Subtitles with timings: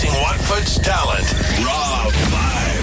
[0.00, 1.30] Showcasing Watford's talent.
[1.62, 2.79] Raw vibes.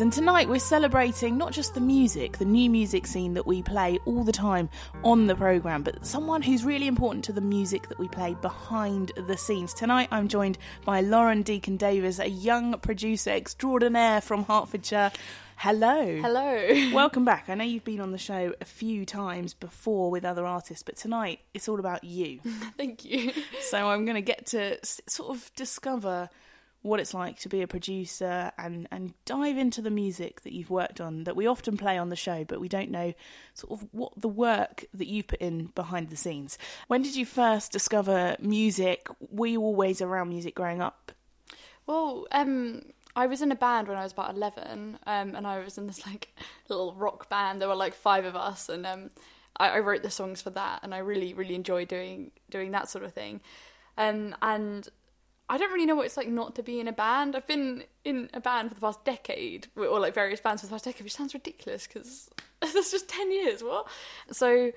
[0.00, 3.98] And tonight we're celebrating not just the music, the new music scene that we play
[4.04, 4.68] all the time
[5.02, 9.10] on the programme, but someone who's really important to the music that we play behind
[9.26, 9.74] the scenes.
[9.74, 15.10] Tonight I'm joined by Lauren Deakin-Davies, a young producer extraordinaire from Hertfordshire.
[15.56, 16.20] Hello.
[16.20, 16.90] Hello.
[16.94, 17.46] Welcome back.
[17.48, 20.94] I know you've been on the show a few times before with other artists, but
[20.94, 22.38] tonight it's all about you.
[22.76, 23.32] Thank you.
[23.62, 26.30] So I'm going to get to sort of discover
[26.82, 30.70] what it's like to be a producer and, and dive into the music that you've
[30.70, 33.12] worked on that we often play on the show, but we don't know
[33.54, 36.56] sort of what the work that you've put in behind the scenes.
[36.86, 39.08] When did you first discover music?
[39.18, 41.12] Were you always around music growing up?
[41.86, 42.82] Well, um,
[43.16, 45.86] I was in a band when I was about eleven, um, and I was in
[45.88, 46.36] this like
[46.68, 47.60] little rock band.
[47.60, 49.10] There were like five of us, and um,
[49.56, 52.88] I, I wrote the songs for that, and I really, really enjoy doing doing that
[52.88, 53.40] sort of thing.
[53.96, 54.88] Um, and
[55.50, 57.34] I don't really know what it's like not to be in a band.
[57.34, 60.72] I've been in a band for the past decade, or like various bands for the
[60.72, 62.28] past decade, which sounds ridiculous because
[62.60, 63.62] that's just ten years.
[63.62, 63.88] What?
[64.30, 64.72] So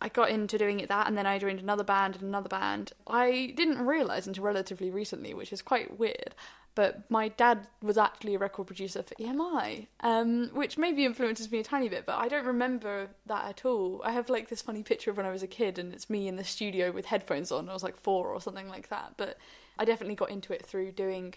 [0.00, 2.92] I got into doing it that, and then I joined another band and another band.
[3.06, 6.34] I didn't realise until relatively recently, which is quite weird.
[6.76, 11.58] But my dad was actually a record producer for EMI, um, which maybe influences me
[11.58, 14.00] a tiny bit, but I don't remember that at all.
[14.04, 16.28] I have like this funny picture of when I was a kid, and it's me
[16.28, 17.68] in the studio with headphones on.
[17.68, 19.14] I was like four or something like that.
[19.16, 19.36] But
[19.80, 21.34] I definitely got into it through doing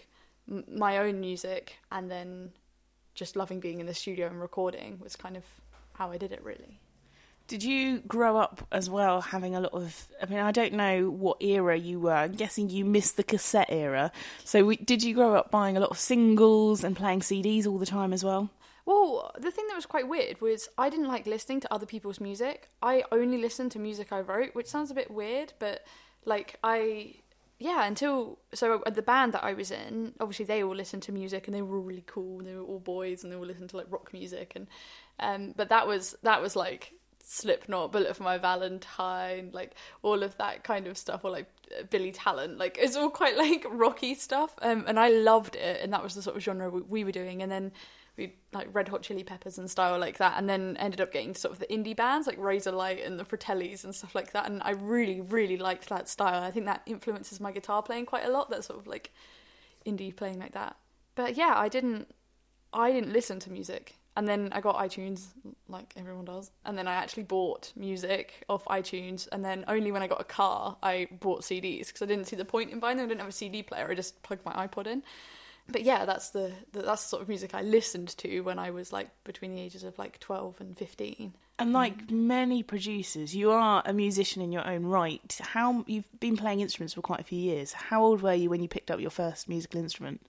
[0.48, 2.52] m- my own music, and then
[3.14, 5.44] just loving being in the studio and recording was kind of
[5.94, 6.78] how I did it, really.
[7.46, 10.06] Did you grow up as well having a lot of?
[10.22, 12.12] I mean, I don't know what era you were.
[12.12, 14.12] I'm guessing you missed the cassette era.
[14.44, 17.78] So, we, did you grow up buying a lot of singles and playing CDs all
[17.78, 18.50] the time as well?
[18.86, 22.20] Well, the thing that was quite weird was I didn't like listening to other people's
[22.20, 22.68] music.
[22.82, 25.84] I only listened to music I wrote, which sounds a bit weird, but
[26.26, 27.16] like I
[27.64, 31.46] yeah, until so the band that I was in, obviously they all listened to music
[31.46, 32.42] and they were all really cool.
[32.42, 34.66] They were all boys and they all listened to like rock music and
[35.18, 40.36] um but that was that was like Slipknot, Bullet for My Valentine, like all of
[40.36, 41.46] that kind of stuff, or like
[41.88, 42.58] Billy Talent.
[42.58, 46.14] Like it's all quite like rocky stuff, um, and I loved it, and that was
[46.14, 47.40] the sort of genre we, we were doing.
[47.40, 47.72] And then
[48.16, 51.34] we like Red Hot Chili Peppers and style like that, and then ended up getting
[51.34, 54.46] sort of the indie bands like Razorlight and the Fratellis and stuff like that.
[54.46, 56.42] And I really, really liked that style.
[56.42, 58.50] I think that influences my guitar playing quite a lot.
[58.50, 59.12] That sort of like
[59.86, 60.76] indie playing like that.
[61.14, 62.08] But yeah, I didn't,
[62.72, 63.96] I didn't listen to music.
[64.16, 65.26] And then I got iTunes,
[65.68, 66.52] like everyone does.
[66.64, 69.26] And then I actually bought music off iTunes.
[69.32, 72.36] And then only when I got a car, I bought CDs because I didn't see
[72.36, 73.06] the point in buying them.
[73.06, 73.88] I didn't have a CD player.
[73.90, 75.02] I just plugged my iPod in
[75.68, 78.92] but yeah, that's the, that's the sort of music I listened to when I was
[78.92, 81.34] like between the ages of like twelve and fifteen.
[81.58, 85.38] And like many producers, you are a musician in your own right.
[85.40, 87.72] How you've been playing instruments for quite a few years.
[87.72, 90.20] How old were you when you picked up your first musical instrument?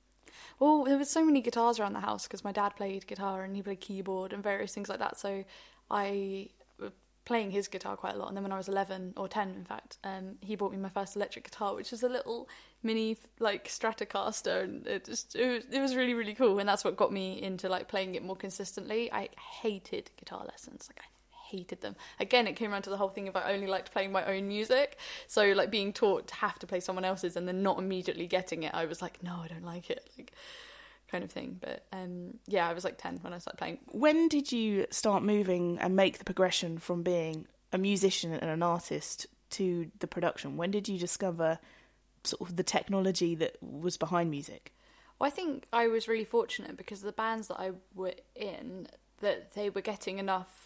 [0.59, 3.55] Well, there was so many guitars around the house because my dad played guitar and
[3.55, 5.17] he played keyboard and various things like that.
[5.17, 5.43] So
[5.89, 6.49] I
[6.79, 6.91] was
[7.25, 8.27] playing his guitar quite a lot.
[8.29, 10.89] And then when I was 11 or 10, in fact, um, he bought me my
[10.89, 12.47] first electric guitar, which was a little
[12.85, 16.59] mini like Stratocaster, and it just it was, it was really really cool.
[16.59, 19.11] And that's what got me into like playing it more consistently.
[19.11, 19.29] I
[19.61, 21.09] hated guitar lessons, like I
[21.49, 21.95] hated them.
[22.19, 24.47] Again, it came around to the whole thing of I only liked playing my own
[24.47, 24.97] music.
[25.27, 28.63] So like being taught to have to play someone else's and then not immediately getting
[28.63, 30.31] it, I was like, no, I don't like it, like
[31.11, 31.57] kind of thing.
[31.59, 33.79] But um, yeah, I was like ten when I started playing.
[33.87, 38.63] When did you start moving and make the progression from being a musician and an
[38.63, 40.57] artist to the production?
[40.57, 41.59] When did you discover
[42.25, 44.73] sort of the technology that was behind music?
[45.19, 48.87] Well, I think I was really fortunate because the bands that I were in
[49.21, 50.65] that they were getting enough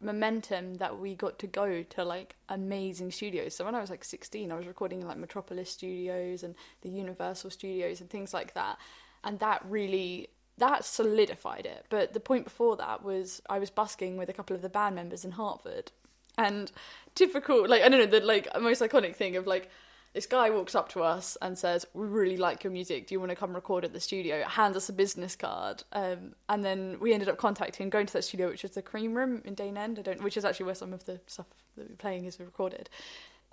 [0.00, 3.54] momentum that we got to go to like amazing studios.
[3.54, 6.88] So when I was like 16, I was recording in like Metropolis Studios and the
[6.88, 8.78] Universal Studios and things like that.
[9.24, 10.28] And that really
[10.58, 11.86] that solidified it.
[11.88, 14.96] But the point before that was I was busking with a couple of the band
[14.96, 15.92] members in Hertford.
[16.36, 16.72] And
[17.14, 19.70] typical like I don't know the like most iconic thing of like
[20.12, 23.06] this guy walks up to us and says, "We really like your music.
[23.06, 26.34] Do you want to come record at the studio?" Hands us a business card, um,
[26.48, 29.42] and then we ended up contacting, going to that studio, which was the Cream Room
[29.44, 29.98] in Dane End.
[29.98, 32.88] I don't, which is actually where some of the stuff that we're playing is recorded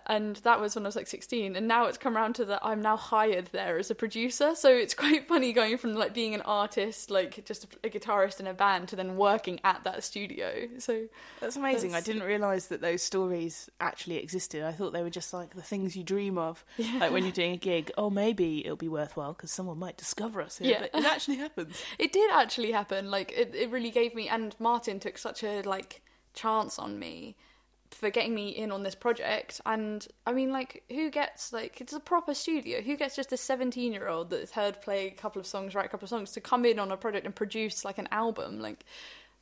[0.07, 2.59] and that was when I was like 16 and now it's come around to that
[2.63, 6.33] I'm now hired there as a producer so it's quite funny going from like being
[6.33, 10.03] an artist like just a, a guitarist in a band to then working at that
[10.03, 11.05] studio so
[11.39, 11.91] That's amazing.
[11.91, 14.63] That's- I didn't realise that those stories actually existed.
[14.63, 16.63] I thought they were just like the things you dream of,
[16.99, 17.91] like when you're doing a gig.
[17.97, 20.71] Oh, maybe it'll be worthwhile because someone might discover us here.
[20.71, 20.87] Yeah.
[20.91, 21.81] But it actually happens.
[21.97, 25.61] it did actually happen like it, it really gave me and Martin took such a
[25.63, 26.01] like
[26.33, 27.35] chance on me
[27.91, 29.61] for getting me in on this project.
[29.65, 32.81] And I mean like who gets like it's a proper studio.
[32.81, 35.85] Who gets just a 17 year old that's heard play a couple of songs write
[35.85, 38.59] a couple of songs to come in on a project and produce like an album?
[38.59, 38.85] Like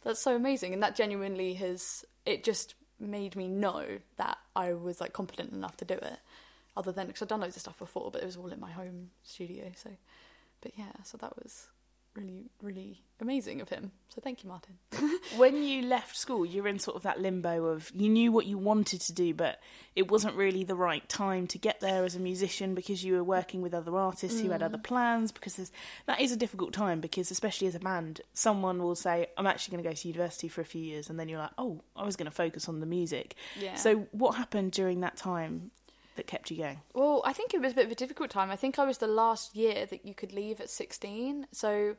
[0.04, 0.74] that's so amazing.
[0.74, 3.86] And that genuinely has it just made me know
[4.18, 6.20] that I was like competent enough to do it
[6.76, 8.72] other than because I've done loads of stuff before but it was all in my
[8.72, 9.92] home studio so.
[10.62, 11.68] But yeah so that was
[12.18, 14.78] really really amazing of him so thank you Martin
[15.38, 18.46] when you left school, you were in sort of that limbo of you knew what
[18.46, 19.60] you wanted to do, but
[19.96, 23.24] it wasn't really the right time to get there as a musician because you were
[23.24, 24.84] working with other artists who had other mm.
[24.84, 25.32] plans.
[25.32, 25.72] Because there's,
[26.06, 29.78] that is a difficult time because, especially as a band, someone will say, I'm actually
[29.78, 32.06] going to go to university for a few years, and then you're like, oh, I
[32.06, 33.36] was going to focus on the music.
[33.60, 33.76] Yeah.
[33.76, 35.72] So, what happened during that time
[36.18, 36.82] that kept you going?
[36.94, 38.52] Well, I think it was a bit of a difficult time.
[38.52, 41.48] I think I was the last year that you could leave at 16.
[41.52, 41.96] So,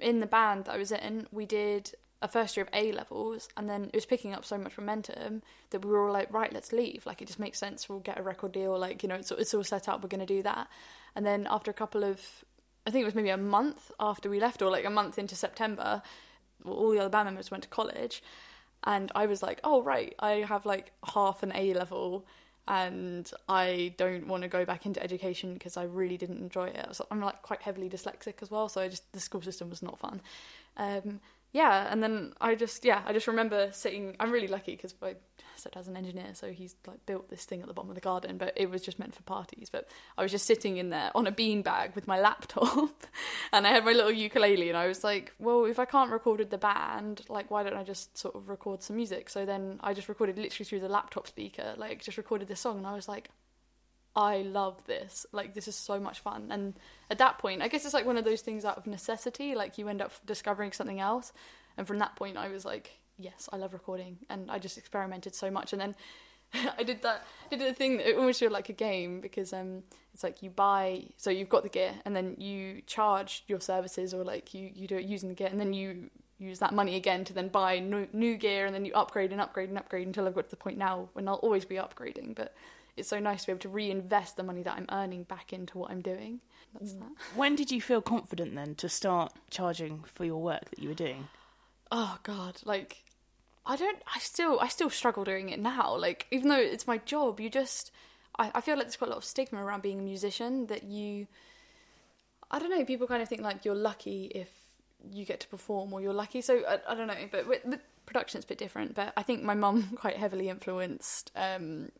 [0.00, 1.92] in the band that I was in, we did
[2.22, 5.42] a first year of A levels, and then it was picking up so much momentum
[5.70, 7.04] that we were all like, right, let's leave.
[7.04, 7.88] Like, it just makes sense.
[7.88, 8.78] We'll get a record deal.
[8.78, 10.02] Like, you know, it's, it's all set up.
[10.02, 10.68] We're going to do that.
[11.16, 12.44] And then after a couple of,
[12.86, 15.34] I think it was maybe a month after we left, or like a month into
[15.34, 16.00] September,
[16.64, 18.22] all the other band members went to college.
[18.84, 22.26] And I was like, oh, right, I have like half an A level
[22.68, 27.00] and I don't want to go back into education because I really didn't enjoy it.
[27.10, 29.98] I'm like quite heavily dyslexic as well, so I just the school system was not
[29.98, 30.20] fun.
[30.76, 31.20] Um,
[31.52, 34.16] yeah, and then I just yeah I just remember sitting.
[34.18, 34.94] I'm really lucky because
[35.62, 38.00] said as an engineer, so he's like built this thing at the bottom of the
[38.00, 39.68] garden, but it was just meant for parties.
[39.70, 43.06] But I was just sitting in there on a beanbag with my laptop,
[43.52, 46.40] and I had my little ukulele, and I was like, well, if I can't record
[46.40, 49.30] with the band, like why don't I just sort of record some music?
[49.30, 52.78] So then I just recorded literally through the laptop speaker, like just recorded this song,
[52.78, 53.30] and I was like,
[54.14, 55.26] I love this.
[55.32, 56.48] Like this is so much fun.
[56.50, 56.74] And
[57.10, 59.54] at that point, I guess it's like one of those things out of necessity.
[59.54, 61.32] Like you end up discovering something else.
[61.76, 64.18] And from that point, I was like, yes, I love recording.
[64.28, 65.72] And I just experimented so much.
[65.72, 65.94] And then
[66.78, 67.24] I did that.
[67.50, 70.50] Did the thing that it almost feel like a game because um, it's like you
[70.50, 71.04] buy.
[71.16, 74.86] So you've got the gear, and then you charge your services, or like you you
[74.86, 76.10] do it using the gear, and then you
[76.42, 79.40] use that money again to then buy new, new gear and then you upgrade and
[79.40, 82.34] upgrade and upgrade until I've got to the point now when I'll always be upgrading.
[82.34, 82.52] But
[82.96, 85.78] it's so nice to be able to reinvest the money that I'm earning back into
[85.78, 86.40] what I'm doing.
[86.72, 87.10] That's that.
[87.34, 90.94] When did you feel confident then to start charging for your work that you were
[90.94, 91.28] doing?
[91.92, 93.04] oh god like
[93.66, 96.98] i don't i still i still struggle doing it now like even though it's my
[96.98, 97.92] job you just
[98.38, 100.84] i, I feel like there's quite a lot of stigma around being a musician that
[100.84, 101.28] you
[102.50, 104.48] i don't know people kind of think like you're lucky if
[105.10, 107.80] you get to perform or you're lucky so i, I don't know but with, with
[108.06, 111.90] production it's a bit different but i think my mum quite heavily influenced um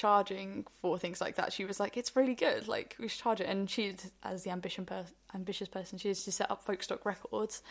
[0.00, 3.38] charging for things like that she was like it's really good like we should charge
[3.38, 5.04] it and she as the ambition per-
[5.34, 7.62] ambitious person she used to set up Folkstock records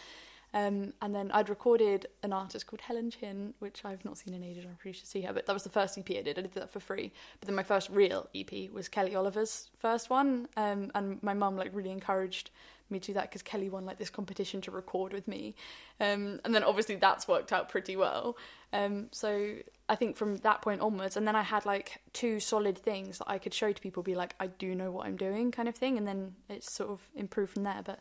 [0.53, 4.43] um, and then I'd recorded an artist called Helen Chin, which I've not seen in
[4.43, 4.65] ages.
[4.65, 6.39] I'm pretty sure see her, but that was the first EP I did.
[6.39, 7.11] I did that for free.
[7.39, 11.55] But then my first real EP was Kelly Oliver's first one, um, and my mum
[11.55, 12.49] like really encouraged
[12.91, 15.55] me do that because Kelly won like this competition to record with me,
[15.99, 18.37] um, and then obviously that's worked out pretty well.
[18.71, 19.55] Um, so
[19.87, 23.29] I think from that point onwards, and then I had like two solid things that
[23.29, 25.75] I could show to people, be like, I do know what I'm doing, kind of
[25.75, 27.81] thing, and then it's sort of improved from there.
[27.83, 27.99] But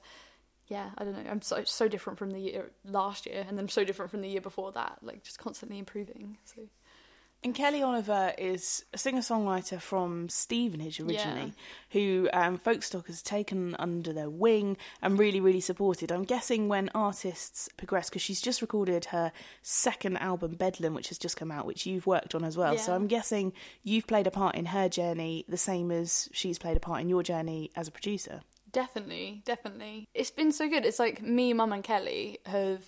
[0.68, 1.30] yeah, I don't know.
[1.30, 4.28] I'm so so different from the year last year, and then so different from the
[4.28, 4.98] year before that.
[5.02, 6.38] Like just constantly improving.
[6.44, 6.62] So
[7.44, 11.52] And Kelly Oliver is a singer songwriter from Stevenage originally,
[11.90, 16.10] who um, Folkstock has taken under their wing and really, really supported.
[16.10, 19.30] I'm guessing when artists progress, because she's just recorded her
[19.62, 22.76] second album, Bedlam, which has just come out, which you've worked on as well.
[22.76, 23.52] So I'm guessing
[23.84, 27.08] you've played a part in her journey the same as she's played a part in
[27.08, 28.40] your journey as a producer.
[28.72, 30.08] Definitely, definitely.
[30.12, 30.84] It's been so good.
[30.84, 32.82] It's like me, Mum, and Kelly have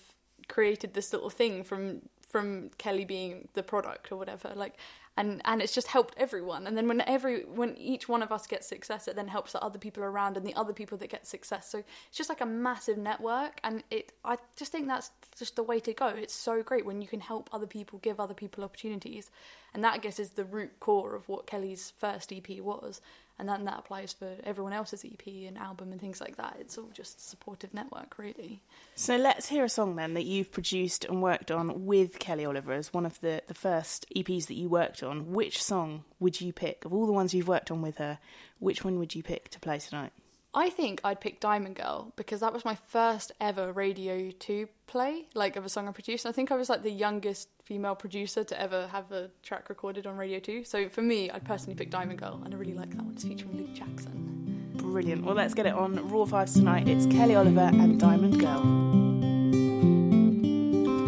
[0.48, 4.52] created this little thing from from Kelly being the product or whatever.
[4.54, 4.76] Like,
[5.16, 6.66] and and it's just helped everyone.
[6.66, 9.60] And then when every when each one of us gets success, it then helps the
[9.60, 11.68] other people around and the other people that get success.
[11.68, 13.60] So it's just like a massive network.
[13.64, 16.08] And it, I just think that's just the way to go.
[16.08, 19.30] It's so great when you can help other people, give other people opportunities,
[19.74, 23.00] and that I guess is the root core of what Kelly's first EP was
[23.40, 26.58] and then that applies for everyone else's EP and album and things like that.
[26.60, 28.60] It's all just a supportive network, really.
[28.94, 32.72] So let's hear a song then that you've produced and worked on with Kelly Oliver
[32.74, 35.32] as one of the, the first EPs that you worked on.
[35.32, 36.84] Which song would you pick?
[36.84, 38.18] Of all the ones you've worked on with her,
[38.58, 40.12] which one would you pick to play tonight?
[40.52, 45.26] I think I'd pick Diamond Girl because that was my first ever Radio 2 play,
[45.32, 46.26] like of a song I produced.
[46.26, 50.08] I think I was like the youngest female producer to ever have a track recorded
[50.08, 50.64] on Radio 2.
[50.64, 53.14] So for me, I'd personally pick Diamond Girl, and I really like that one.
[53.14, 54.72] It's featuring Luke Jackson.
[54.74, 55.24] Brilliant.
[55.24, 56.88] Well, let's get it on Raw Vibes tonight.
[56.88, 58.62] It's Kelly Oliver and Diamond Girl.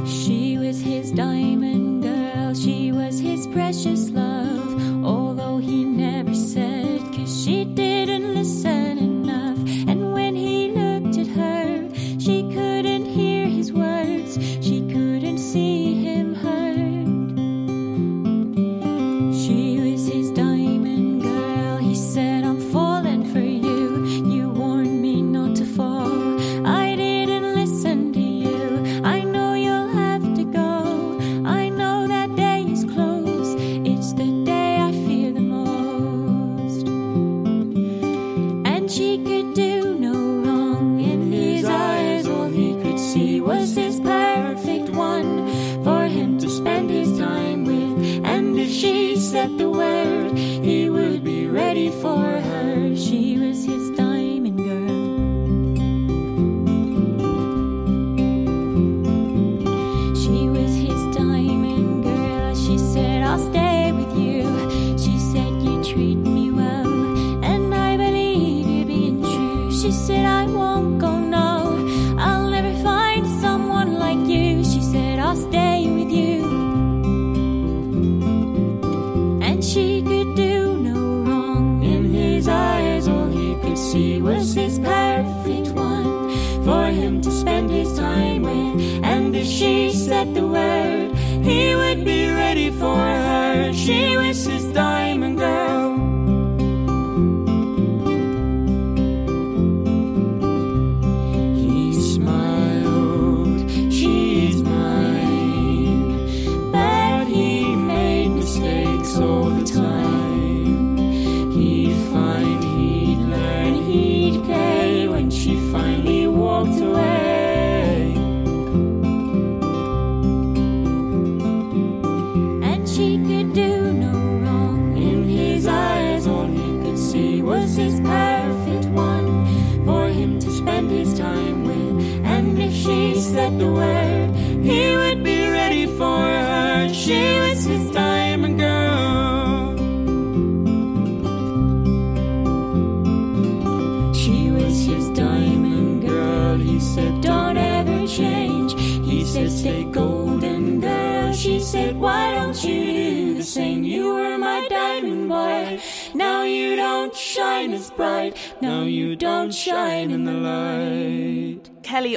[0.07, 4.72] She was his diamond girl, she was his precious love.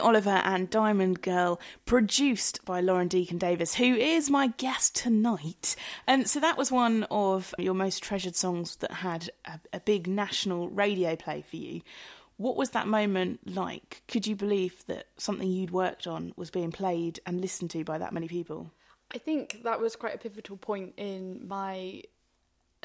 [0.06, 5.76] Oliver and Diamond Girl, produced by Lauren Deakin-Davies, who is my guest tonight.
[6.06, 10.06] And so that was one of your most treasured songs that had a, a big
[10.06, 11.82] national radio play for you.
[12.38, 14.04] What was that moment like?
[14.08, 17.98] Could you believe that something you'd worked on was being played and listened to by
[17.98, 18.70] that many people?
[19.12, 22.04] I think that was quite a pivotal point in my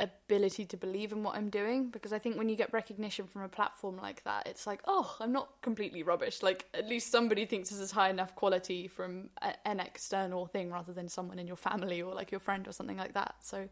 [0.00, 3.42] ability to believe in what I'm doing because I think when you get recognition from
[3.42, 6.42] a platform like that, it's like, oh, I'm not completely rubbish.
[6.42, 10.70] Like, at least somebody thinks this is high enough quality from a, an external thing
[10.70, 13.36] rather than someone in your family or like your friend or something like that.
[13.40, 13.68] So,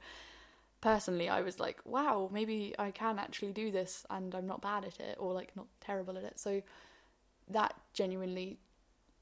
[0.80, 4.84] personally, I was like, wow, maybe I can actually do this and I'm not bad
[4.84, 6.38] at it or like not terrible at it.
[6.38, 6.62] So,
[7.48, 8.58] that genuinely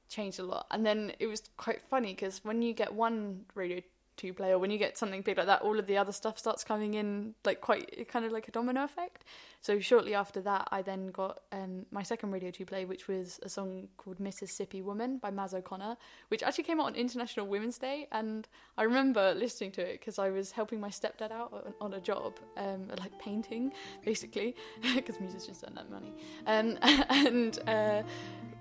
[0.09, 0.67] changed a lot.
[0.71, 3.81] And then it was quite funny because when you get one radio
[4.17, 6.65] two player when you get something big like that all of the other stuff starts
[6.65, 9.25] coming in like quite kind of like a domino effect.
[9.61, 13.41] So shortly after that i then got um, my second radio two play which was
[13.43, 15.97] a song called mississippi woman by maz o'connor
[16.29, 18.09] which actually came out on international women's day.
[18.13, 21.95] And i remember listening to it because i was helping my stepdad out on, on
[21.95, 23.73] a job um, like painting
[24.05, 24.55] basically
[24.95, 26.13] because musicians don't have money.
[26.47, 28.03] Um, and uh,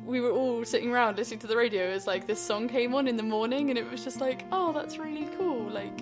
[0.06, 3.08] we were all sitting around listening to the radio as like this song came on
[3.08, 5.98] in the morning and it was just like oh that's really cool like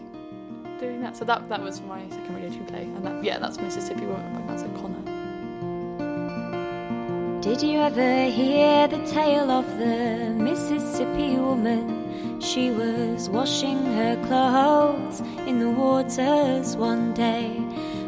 [0.78, 3.58] doing that so that that was my second radio two play and that yeah that's
[3.60, 5.00] mississippi woman by Maz o'connor
[7.42, 12.40] Did you ever hear the tale of the Mississippi woman?
[12.42, 17.50] She was washing her clothes in the waters one day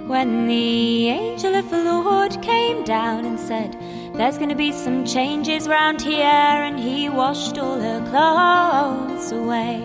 [0.07, 3.75] when the angel of the Lord came down and said,
[4.17, 9.83] There's gonna be some changes round here, and he washed all her clothes away.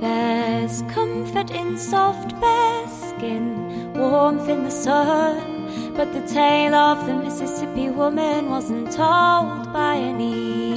[0.00, 5.92] There's comfort in soft bare skin, warmth in the sun.
[5.96, 10.69] But the tale of the Mississippi woman wasn't told by anyone.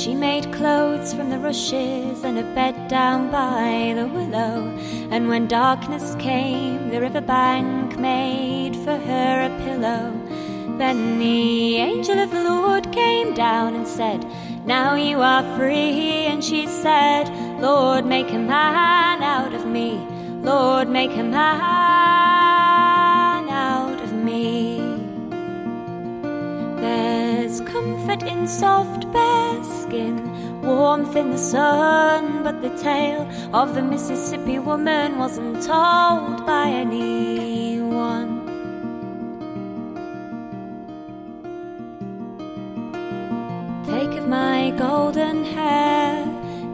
[0.00, 4.74] She made clothes from the rushes and a bed down by the willow.
[5.10, 10.18] And when darkness came, the riverbank made for her a pillow.
[10.78, 14.24] Then the angel of the Lord came down and said,
[14.64, 16.24] Now you are free.
[16.30, 17.28] And she said,
[17.60, 19.98] Lord, make a man out of me.
[20.40, 21.40] Lord, make a man
[23.50, 24.80] out of me.
[26.80, 27.29] There's
[27.70, 30.16] comfort in soft bare skin,
[30.62, 38.40] warmth in the sun, but the tale of the Mississippi woman wasn't told by anyone.
[43.86, 46.26] Take of my golden hair,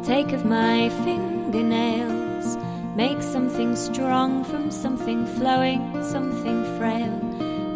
[0.03, 2.57] take of my fingernails,
[2.95, 7.26] make something strong from something flowing, something frail.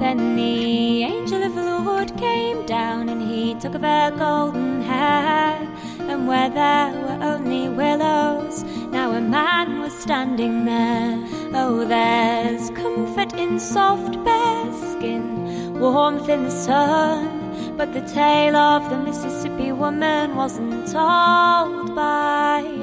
[0.01, 5.59] Then the angel of the Lord came down and he took of her golden hair.
[5.99, 11.19] And where there were only willows, now a man was standing there.
[11.53, 17.77] Oh, there's comfort in soft bare skin, warmth in the sun.
[17.77, 22.80] But the tale of the Mississippi woman wasn't told by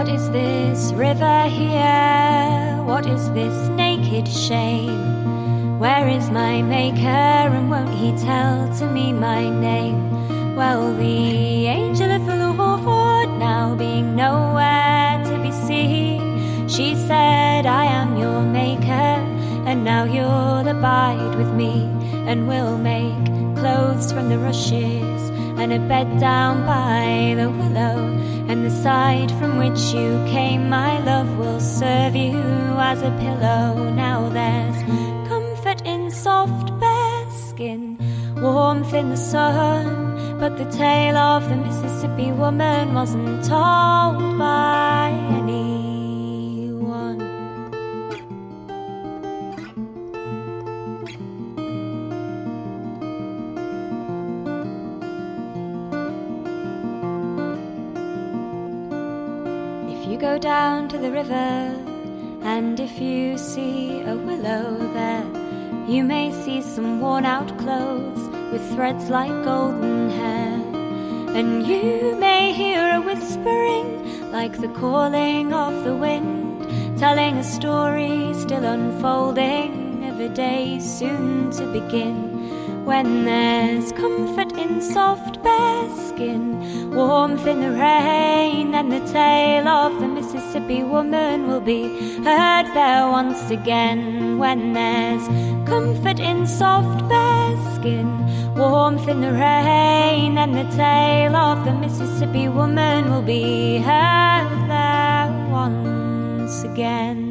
[0.00, 2.82] What is this river here?
[2.84, 5.78] What is this naked shame?
[5.78, 10.56] Where is my maker and won't he tell to me my name?
[10.56, 17.84] Well, the angel of the Lord now being nowhere to be seen, she said, I
[17.84, 19.12] am your maker,
[19.68, 21.84] and now you'll abide with me,
[22.26, 25.20] and we'll make clothes from the rushes
[25.60, 28.16] and a bed down by the willow.
[28.50, 32.36] And the side from which you came, my love, will serve you
[32.90, 33.88] as a pillow.
[33.94, 34.82] Now there's
[35.28, 37.96] comfort in soft bare skin,
[38.42, 39.86] warmth in the sun.
[40.40, 45.39] But the tale of the Mississippi woman wasn't told by
[60.40, 61.74] down to the river,
[62.42, 65.24] and if you see a willow there,
[65.86, 70.54] you may see some worn out clothes with threads like golden hair.
[71.36, 78.32] And you may hear a whispering like the calling of the wind, telling a story
[78.34, 79.80] still unfolding
[80.20, 82.29] a day soon to begin.
[82.90, 90.00] When there's comfort in soft bare skin, warmth in the rain, then the tale of
[90.00, 91.82] the Mississippi woman will be
[92.24, 94.38] heard there once again.
[94.38, 95.24] When there's
[95.68, 98.08] comfort in soft bare skin,
[98.56, 105.30] warmth in the rain, then the tale of the Mississippi woman will be heard there
[105.48, 107.29] once again.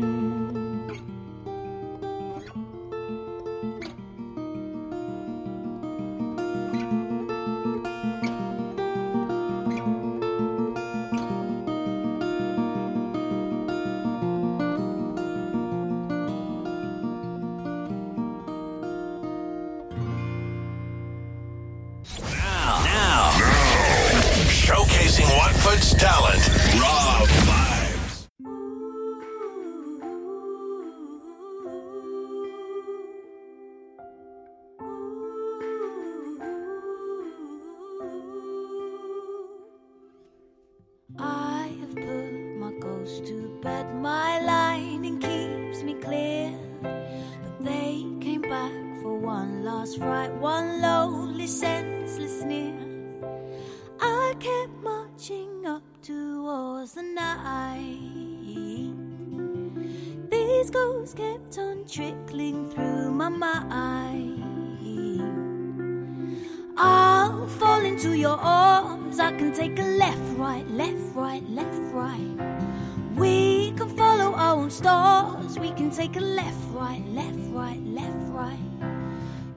[71.40, 73.16] Right, left, right.
[73.16, 75.58] We can follow our own stars.
[75.60, 78.58] We can take a left, right, left, right, left, right.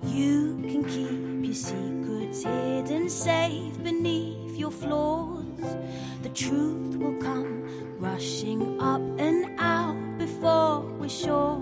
[0.05, 5.77] You can keep your secrets hidden safe beneath your floors.
[6.23, 11.61] The truth will come rushing up and out before we're sure.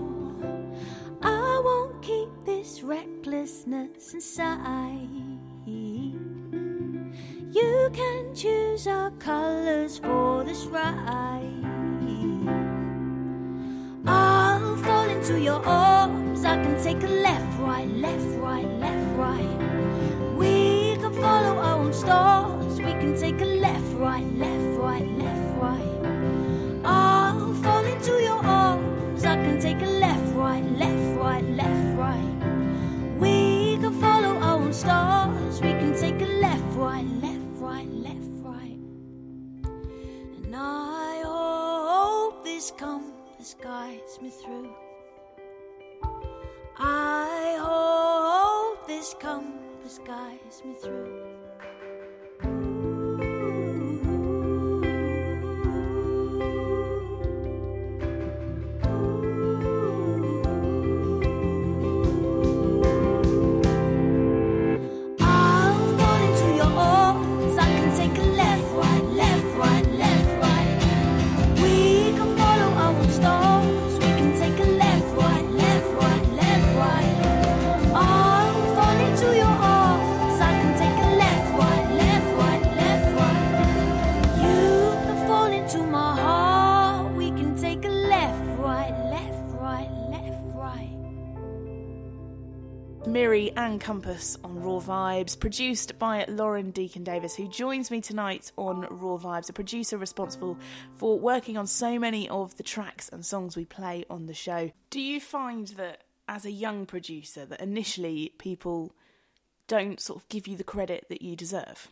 [1.21, 5.50] I won't keep this recklessness inside.
[7.53, 11.51] You can choose our colors for this ride.
[14.07, 16.45] I'll fall into your arms.
[16.45, 20.35] I can take a left, right, left, right, left, right.
[20.37, 22.77] We can follow our own stars.
[22.77, 26.85] We can take a left, right, left, right, left, right.
[26.85, 29.25] I'll fall into your arms.
[29.25, 32.31] I can take a left, right, left, right, left, right.
[33.19, 35.59] We can follow our own stars.
[35.59, 37.30] We can take a left, right, left,
[40.63, 44.69] I hope this compass guides me through.
[46.77, 51.30] I hope this compass guides me through.
[93.11, 98.87] Miri and Compass on Raw Vibes, produced by Lauren Deakin-Davies, who joins me tonight on
[98.89, 100.57] Raw Vibes, a producer responsible
[100.95, 104.71] for working on so many of the tracks and songs we play on the show.
[104.89, 108.93] Do you find that as a young producer that initially people
[109.67, 111.89] don't sort of give you the credit that you deserve?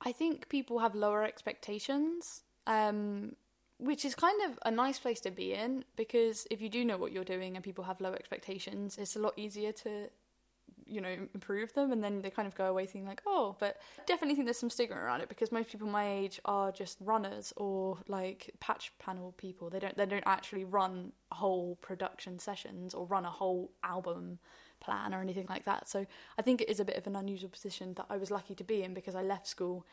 [0.00, 3.36] I think people have lower expectations, um,
[3.78, 6.96] which is kind of a nice place to be in because if you do know
[6.96, 10.08] what you're doing and people have low expectations, it's a lot easier to,
[10.84, 11.92] you know, improve them.
[11.92, 14.70] And then they kind of go away thinking like, oh, but definitely think there's some
[14.70, 19.32] stigma around it because most people my age are just runners or like patch panel
[19.38, 19.70] people.
[19.70, 24.40] They don't they don't actually run whole production sessions or run a whole album
[24.80, 25.88] plan or anything like that.
[25.88, 26.04] So
[26.36, 28.64] I think it is a bit of an unusual position that I was lucky to
[28.64, 29.86] be in because I left school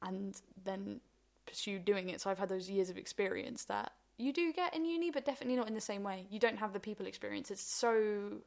[0.00, 1.00] and then
[1.46, 2.20] pursued doing it.
[2.20, 5.56] So I've had those years of experience that you do get in uni, but definitely
[5.56, 6.26] not in the same way.
[6.30, 7.50] You don't have the people experience.
[7.50, 8.38] It's so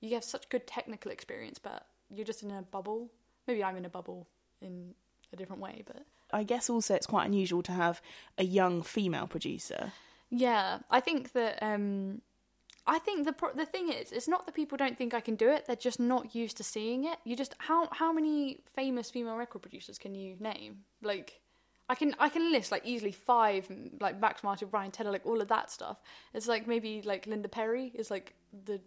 [0.00, 3.10] you have such good technical experience, but you're just in a bubble.
[3.46, 4.26] Maybe I'm in a bubble
[4.60, 4.94] in
[5.32, 8.00] a different way, but I guess also it's quite unusual to have
[8.38, 9.92] a young female producer.
[10.30, 12.22] Yeah, I think that um,
[12.86, 15.36] I think the pro- the thing is, it's not that people don't think I can
[15.36, 17.18] do it; they're just not used to seeing it.
[17.24, 20.84] You just how how many famous female record producers can you name?
[21.02, 21.40] Like,
[21.88, 23.70] I can I can list like easily five,
[24.00, 25.98] like Max Martin, Brian Tedder, like all of that stuff.
[26.32, 28.80] It's like maybe like Linda Perry is like the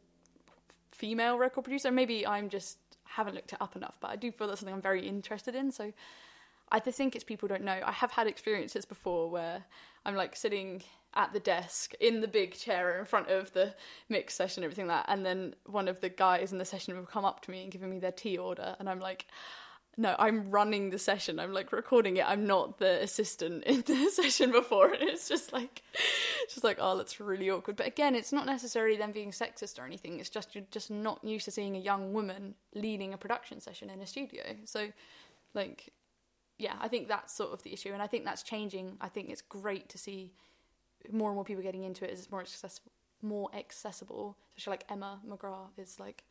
[0.92, 1.92] female record producer.
[1.92, 4.82] Maybe I'm just haven't looked it up enough, but I do feel that's something I'm
[4.82, 5.72] very interested in.
[5.72, 5.94] So
[6.72, 7.80] I think it's people don't know.
[7.86, 9.66] I have had experiences before where
[10.06, 10.84] I'm like sitting
[11.14, 13.74] at the desk in the big chair in front of the
[14.10, 17.06] mix session, everything like that, and then one of the guys in the session will
[17.06, 19.26] come up to me and giving me their tea order, and I'm like,
[20.00, 21.40] no, I'm running the session.
[21.40, 22.30] I'm like recording it.
[22.30, 25.82] I'm not the assistant in the session before, and it's just like,
[26.48, 27.78] just like, oh, that's really awkward.
[27.78, 30.20] But again, it's not necessarily them being sexist or anything.
[30.20, 33.90] It's just you're just not used to seeing a young woman leading a production session
[33.90, 34.44] in a studio.
[34.66, 34.90] So,
[35.56, 35.92] like,
[36.60, 38.98] yeah, I think that's sort of the issue, and I think that's changing.
[39.02, 40.32] I think it's great to see
[41.12, 42.92] more and more people getting into it as it's more accessible,
[43.24, 44.38] more accessible.
[44.56, 46.24] Especially like Emma McGrath is like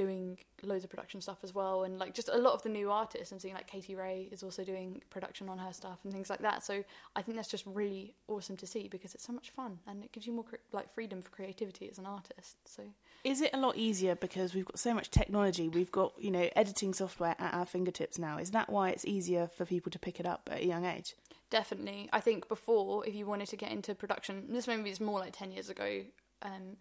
[0.00, 2.90] doing loads of production stuff as well, and like just a lot of the new
[2.90, 3.32] artists.
[3.32, 6.40] I'm seeing like Katie Ray is also doing production on her stuff and things like
[6.40, 6.64] that.
[6.64, 6.82] So
[7.16, 10.12] I think that's just really awesome to see because it's so much fun and it
[10.12, 12.56] gives you more like freedom for creativity as an artist.
[12.64, 12.82] So
[13.24, 15.68] Is it a lot easier because we've got so much technology?
[15.68, 18.38] We've got, you know, editing software at our fingertips now.
[18.38, 21.14] Is that why it's easier for people to pick it up at a young age?
[21.50, 22.08] Definitely.
[22.12, 25.36] I think before, if you wanted to get into production, this maybe is more like
[25.36, 26.02] 10 years ago,
[26.42, 26.76] um,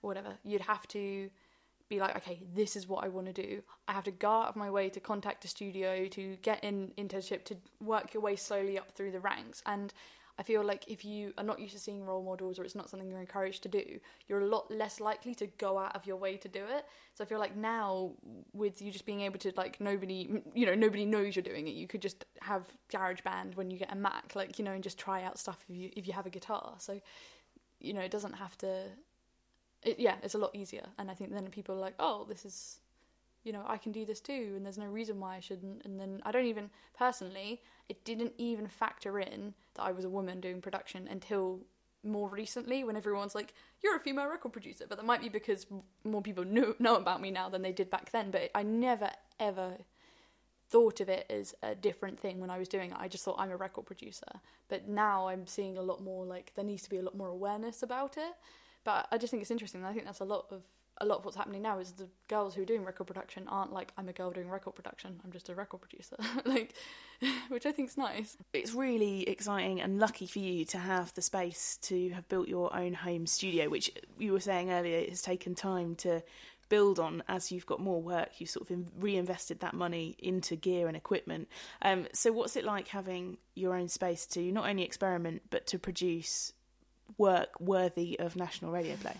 [0.00, 1.30] whatever, you'd have to
[1.88, 3.62] be like, okay, this is what I want to do.
[3.86, 6.92] I have to go out of my way to contact a studio, to get in
[6.98, 9.62] internship, to work your way slowly up through the ranks.
[9.64, 9.92] And
[10.38, 12.88] I feel like if you are not used to seeing role models or it's not
[12.88, 13.98] something you're encouraged to do,
[14.28, 16.84] you're a lot less likely to go out of your way to do it.
[17.14, 18.12] So I feel like now
[18.52, 21.74] with you just being able to like nobody, you know, nobody knows you're doing it.
[21.74, 24.96] You could just have GarageBand when you get a Mac, like you know, and just
[24.96, 26.76] try out stuff if you if you have a guitar.
[26.78, 27.00] So
[27.80, 28.84] you know, it doesn't have to.
[29.82, 32.44] It, yeah, it's a lot easier, and I think then people are like, oh, this
[32.44, 32.80] is
[33.44, 35.82] you know, I can do this too, and there's no reason why I shouldn't.
[35.84, 40.10] And then I don't even, personally, it didn't even factor in that I was a
[40.10, 41.60] woman doing production until
[42.04, 44.84] more recently when everyone's like, you're a female record producer.
[44.88, 45.66] But that might be because
[46.04, 48.30] more people know, know about me now than they did back then.
[48.30, 49.10] But I never,
[49.40, 49.78] ever
[50.68, 52.96] thought of it as a different thing when I was doing it.
[52.98, 54.40] I just thought I'm a record producer.
[54.68, 57.28] But now I'm seeing a lot more like there needs to be a lot more
[57.28, 58.34] awareness about it.
[58.88, 59.84] But I just think it's interesting.
[59.84, 60.62] I think that's a lot of
[60.96, 63.70] a lot of what's happening now is the girls who are doing record production aren't
[63.70, 65.20] like I'm a girl doing record production.
[65.22, 66.72] I'm just a record producer, like,
[67.50, 68.38] which I think is nice.
[68.54, 72.74] It's really exciting and lucky for you to have the space to have built your
[72.74, 76.22] own home studio, which you were saying earlier has taken time to
[76.70, 78.40] build on as you've got more work.
[78.40, 81.48] You've sort of reinvested that money into gear and equipment.
[81.82, 85.78] Um, so, what's it like having your own space to not only experiment but to
[85.78, 86.54] produce
[87.16, 89.16] work worthy of national radio play?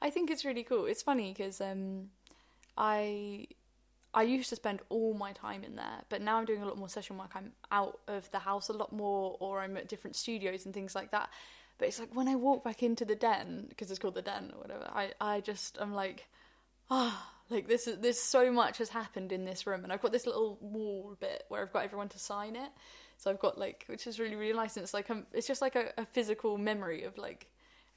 [0.00, 0.86] I think it's really cool.
[0.86, 2.10] It's funny because um,
[2.76, 3.46] I
[4.12, 6.78] I used to spend all my time in there, but now I'm doing a lot
[6.78, 7.32] more session work.
[7.34, 10.94] I'm out of the house a lot more, or I'm at different studios and things
[10.94, 11.30] like that.
[11.78, 14.52] But it's like when I walk back into the den because it's called the den
[14.54, 14.88] or whatever.
[14.94, 16.28] I I just I'm like,
[16.90, 20.02] ah, oh, like this is there's so much has happened in this room, and I've
[20.02, 22.70] got this little wall bit where I've got everyone to sign it.
[23.18, 25.62] So I've got like, which is really really nice, and it's like um, it's just
[25.62, 27.48] like a, a physical memory of like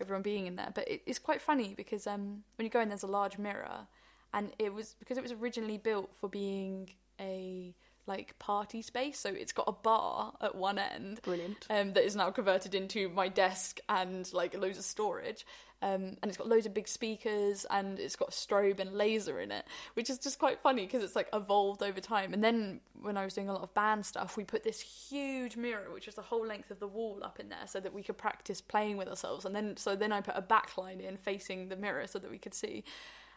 [0.02, 0.72] everyone being in there.
[0.74, 3.88] But it, it's quite funny because um, when you go in, there's a large mirror,
[4.34, 7.76] and it was because it was originally built for being a
[8.10, 9.18] like party space.
[9.20, 11.66] So it's got a bar at one end, Brilliant.
[11.70, 15.46] um, that is now converted into my desk and like loads of storage.
[15.82, 19.40] Um, and it's got loads of big speakers and it's got a strobe and laser
[19.40, 22.34] in it, which is just quite funny because it's like evolved over time.
[22.34, 25.56] And then when I was doing a lot of band stuff, we put this huge
[25.56, 28.04] mirror, which was the whole length of the wall, up in there so that we
[28.04, 29.46] could practice playing with ourselves.
[29.46, 32.40] And then so then I put a backline in facing the mirror so that we
[32.40, 32.84] could see.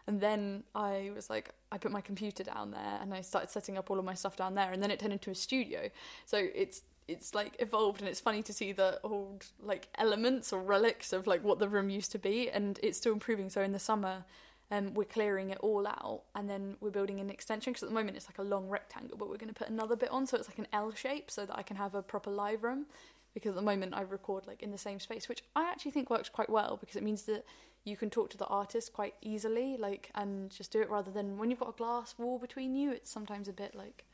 [0.07, 3.79] And then I was like, I put my computer down there and I started setting
[3.79, 4.73] up all of my stuff down there.
[4.73, 5.91] And then it turned into a studio.
[6.27, 10.63] So it's it's like evolved and it's funny to see the old like elements or
[10.63, 13.73] relics of like what the room used to be and it's still improving so in
[13.73, 14.25] the summer
[14.71, 17.95] um, we're clearing it all out and then we're building an extension because at the
[17.95, 20.37] moment it's like a long rectangle but we're going to put another bit on so
[20.37, 22.87] it's like an L shape so that I can have a proper live room
[23.35, 26.09] because at the moment I record like in the same space which I actually think
[26.09, 27.45] works quite well because it means that
[27.85, 31.39] you can talk to the artist quite easily like and just do it rather than
[31.39, 34.05] when you've got a glass wall between you it's sometimes a bit like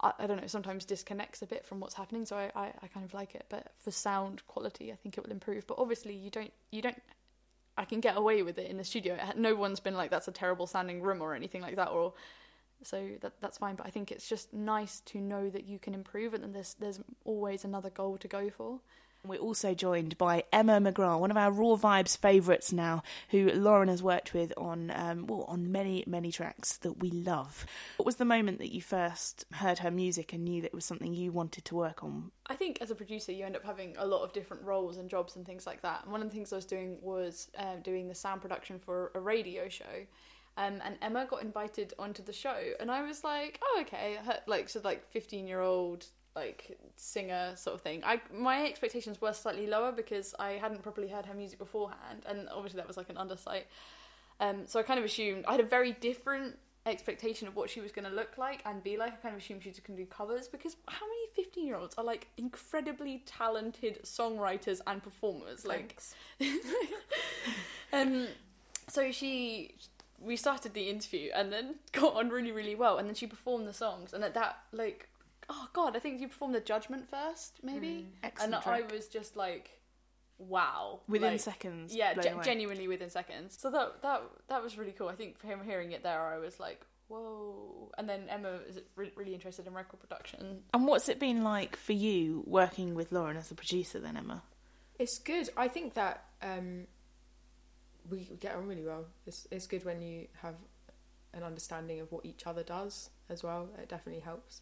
[0.00, 2.26] I, I don't know, sometimes disconnects a bit from what's happening.
[2.26, 3.46] So I, I, I kind of like it.
[3.48, 5.66] But for sound quality, I think it will improve.
[5.66, 7.00] But obviously, you don't, you don't.
[7.76, 9.18] I can get away with it in the studio.
[9.36, 11.88] No one's been like, "That's a terrible sounding room" or anything like that.
[11.88, 12.12] Or
[12.82, 13.74] so that that's fine.
[13.74, 17.00] But I think it's just nice to know that you can improve, and there's there's
[17.24, 18.80] always another goal to go for.
[19.26, 23.88] We're also joined by Emma McGrath, one of our Raw Vibes favourites now, who Lauren
[23.88, 27.64] has worked with on um, well on many many tracks that we love.
[27.96, 30.84] What was the moment that you first heard her music and knew that it was
[30.84, 32.32] something you wanted to work on?
[32.48, 35.08] I think as a producer, you end up having a lot of different roles and
[35.08, 36.02] jobs and things like that.
[36.02, 39.10] And one of the things I was doing was um, doing the sound production for
[39.14, 40.06] a radio show.
[40.56, 44.40] Um, and Emma got invited onto the show, and I was like, "Oh, okay." Her,
[44.46, 46.06] like, so like fifteen year old
[46.36, 48.02] like singer sort of thing.
[48.04, 52.48] I my expectations were slightly lower because I hadn't properly heard her music beforehand, and
[52.48, 53.64] obviously that was like an undersight.
[54.40, 57.80] Um, so I kind of assumed I had a very different expectation of what she
[57.80, 59.12] was going to look like and be like.
[59.12, 61.76] I kind of assumed she was going to do covers because how many fifteen year
[61.76, 65.64] olds are like incredibly talented songwriters and performers?
[65.64, 66.00] Like,
[67.92, 68.26] um,
[68.88, 69.74] so she
[70.20, 73.68] we started the interview and then got on really really well, and then she performed
[73.68, 75.08] the songs, and at that like
[75.48, 78.90] oh god, I think you performed the Judgment first, maybe, Excellent and track.
[78.90, 79.70] I was just like,
[80.38, 82.44] wow, Within like, seconds, yeah, blown ge- away.
[82.44, 83.56] genuinely within seconds.
[83.60, 85.08] So that that that was really cool.
[85.08, 87.90] I think for him hearing it there, I was like, whoa.
[87.98, 90.62] And then Emma is re- really interested in record production.
[90.72, 94.42] And what's it been like for you working with Lauren as a producer then, Emma?
[94.98, 95.48] It's good.
[95.56, 96.86] I think that um,
[98.08, 99.06] we get on really well.
[99.26, 100.54] It's it's good when you have
[101.32, 103.68] an understanding of what each other does as well.
[103.78, 104.60] It definitely helps.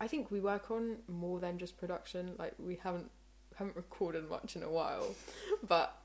[0.00, 2.32] I think we work on more than just production.
[2.38, 3.10] Like we haven't
[3.56, 5.14] haven't recorded much in a while,
[5.68, 5.96] but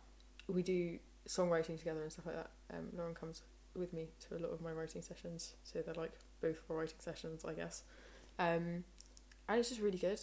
[0.47, 2.51] we do songwriting together and stuff like that.
[2.73, 3.41] Um, Lauren comes
[3.75, 6.97] with me to a lot of my writing sessions, so they're like both for writing
[6.99, 7.83] sessions, I guess.
[8.37, 8.83] Um,
[9.47, 10.19] and it's just really good.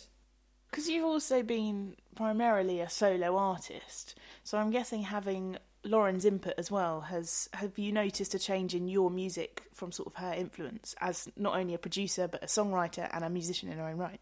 [0.70, 6.70] Because you've also been primarily a solo artist, so I'm guessing having Lauren's input as
[6.70, 10.94] well has have you noticed a change in your music from sort of her influence
[11.00, 14.20] as not only a producer but a songwriter and a musician in her own right?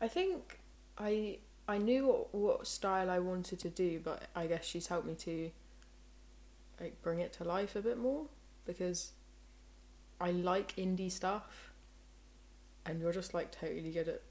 [0.00, 0.58] I think
[0.98, 5.06] I I knew what, what style I wanted to do, but I guess she's helped
[5.06, 5.50] me to
[6.80, 8.26] like bring it to life a bit more
[8.66, 9.12] because
[10.20, 11.72] I like indie stuff,
[12.84, 14.22] and you're just like totally good at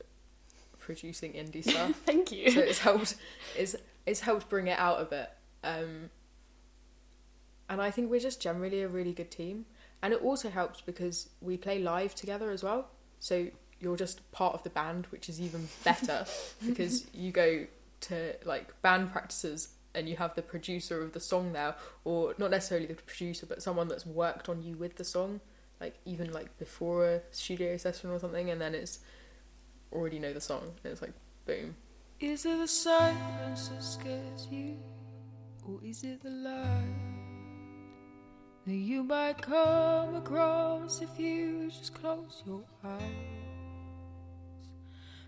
[0.79, 1.95] producing indie stuff.
[2.05, 2.51] Thank you.
[2.51, 3.15] so it's helped
[3.57, 5.29] it's it's helped bring it out a bit.
[5.63, 6.09] Um,
[7.71, 9.65] and I think we're just generally a really good team.
[10.03, 12.89] And it also helps because we play live together as well.
[13.21, 13.47] So
[13.79, 16.25] you're just part of the band, which is even better
[16.65, 17.65] because you go
[18.01, 22.51] to like band practices and you have the producer of the song there, or not
[22.51, 25.39] necessarily the producer, but someone that's worked on you with the song,
[25.79, 28.99] like even like before a studio session or something, and then it's
[29.93, 30.73] already know the song.
[30.83, 31.13] And it's like
[31.45, 31.75] boom,
[32.19, 34.75] Is it the silence that scares you?
[35.65, 37.20] Or is it the light
[38.67, 43.01] that you might come across if you just close your eyes?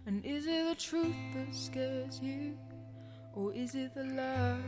[0.05, 2.57] And is it the truth that scares you?
[3.35, 4.59] Or is it the lies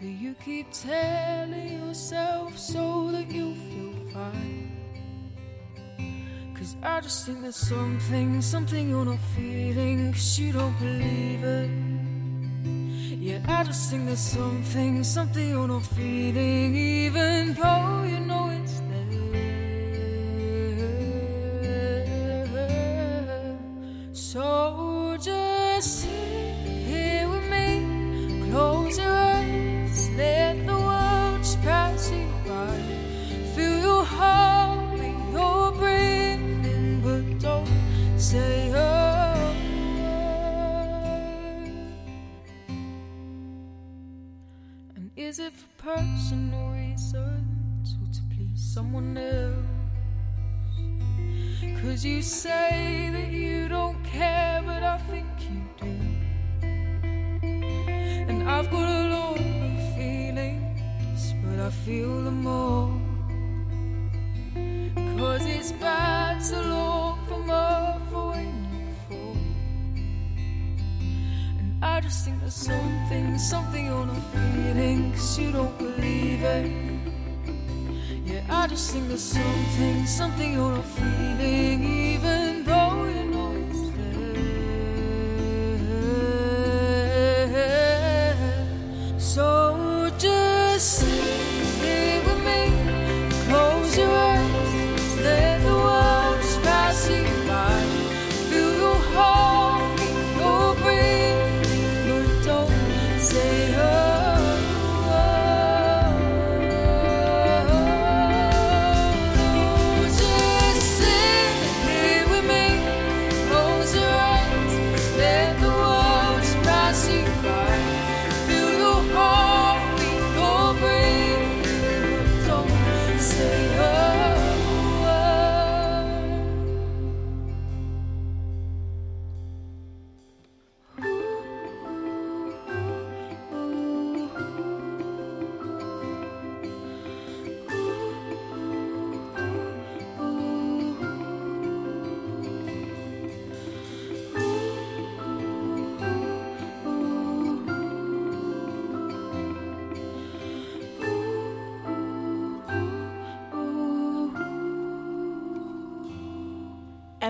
[0.00, 4.70] that you keep telling yourself so that you feel fine?
[6.54, 11.91] Cause I just think there's something, something you're not feeling, cause you don't believe it.
[13.22, 18.31] Yeah, I just think there's something, something you're not feeling, even though you know
[45.32, 49.64] is it for personal reasons or to please someone else?
[51.80, 55.86] Cause you say that you don't care, but I think you do.
[58.28, 63.00] And I've got a lot of feelings, but I feel them all.
[65.18, 67.91] Cause it's bad to look for when
[71.92, 76.72] I just think there's something, something you're not feeling, cause you don't believe it.
[78.24, 82.41] Yeah, I just think there's something, something you're not feeling, even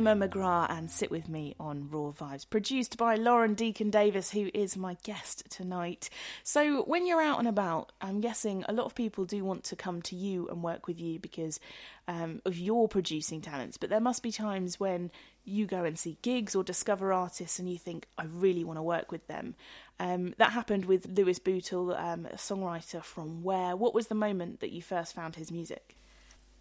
[0.04, 4.76] Emma McGrath and Sit With Me on Raw Vibes, produced by Lauren Deakin-Davies, who is
[4.76, 6.10] my guest tonight.
[6.42, 9.76] So, when you're out and about, I'm guessing a lot of people do want to
[9.76, 11.60] come to you and work with you because
[12.08, 15.12] um, of your producing talents, but there must be times when
[15.44, 18.82] you go and see gigs or discover artists and you think, I really want to
[18.82, 19.54] work with them.
[20.00, 23.76] Um, that happened with Lewis Bootle, um, a songwriter from Ware.
[23.76, 25.96] What was the moment that you first found his music?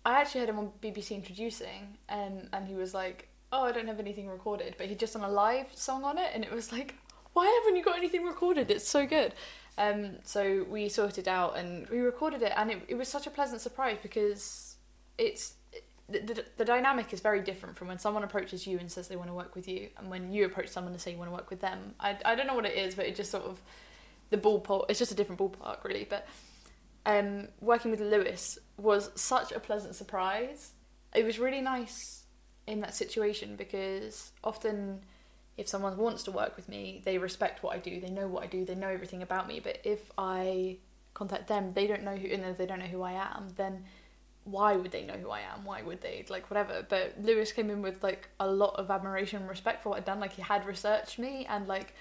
[0.05, 3.87] I actually heard him on BBC Introducing, um, and he was like, "Oh, I don't
[3.87, 6.71] have anything recorded," but he'd just done a live song on it, and it was
[6.71, 6.95] like,
[7.33, 8.71] "Why haven't you got anything recorded?
[8.71, 9.33] It's so good."
[9.77, 13.31] Um, so we sorted out and we recorded it, and it, it was such a
[13.31, 14.75] pleasant surprise because
[15.17, 15.55] it's
[16.09, 19.29] the, the, dynamic is very different from when someone approaches you and says they want
[19.29, 21.49] to work with you, and when you approach someone to say you want to work
[21.49, 21.95] with them.
[21.99, 23.61] I I don't know what it is, but it just sort of
[24.29, 24.85] the ballpark.
[24.89, 26.27] It's just a different ballpark, really, but
[27.05, 30.71] um, working with Lewis was such a pleasant surprise.
[31.15, 32.20] It was really nice
[32.67, 35.01] in that situation because often,
[35.57, 38.43] if someone wants to work with me, they respect what I do, they know what
[38.43, 39.59] I do, they know everything about me.
[39.59, 40.77] But if I
[41.13, 43.83] contact them, they don't know who, and they don't know who I am, then
[44.43, 45.65] why would they know who I am?
[45.65, 46.85] Why would they like whatever?
[46.87, 50.05] But Lewis came in with like a lot of admiration and respect for what I'd
[50.05, 50.19] done.
[50.19, 51.93] Like he had researched me and like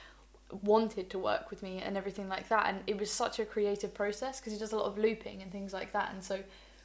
[0.63, 3.95] wanted to work with me and everything like that and it was such a creative
[3.95, 6.41] process because he does a lot of looping and things like that and so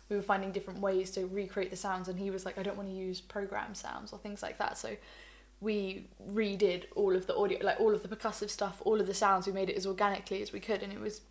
[0.09, 2.77] we were finding different ways to recreate the sounds and he was like I don't
[2.77, 4.77] want to use program sounds or things like that.
[4.77, 4.95] So
[5.61, 9.13] we redid all of the audio like all of the percussive stuff all of the
[9.13, 9.47] sounds.
[9.47, 11.21] We made it as organically as we could and it was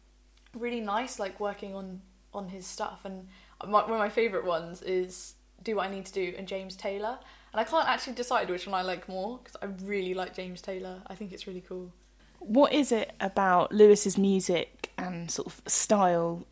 [0.54, 2.00] really nice like working on
[2.32, 3.04] on his stuff.
[3.04, 3.28] And
[3.64, 6.76] my, one of my favorite ones is do what I need to do and James
[6.76, 7.18] Taylor.
[7.52, 10.60] And I can't actually decide which one I like more because I really like James
[10.60, 11.02] Taylor.
[11.06, 11.92] I think it's really cool.
[12.40, 16.44] What is it about Lewis's music and sort of style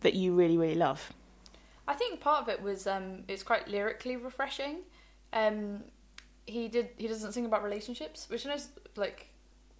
[0.00, 1.12] that you really, really love?
[1.86, 4.78] I think part of it was um, it's quite lyrically refreshing.
[5.32, 5.84] Um,
[6.46, 9.28] he did he doesn't sing about relationships, which is like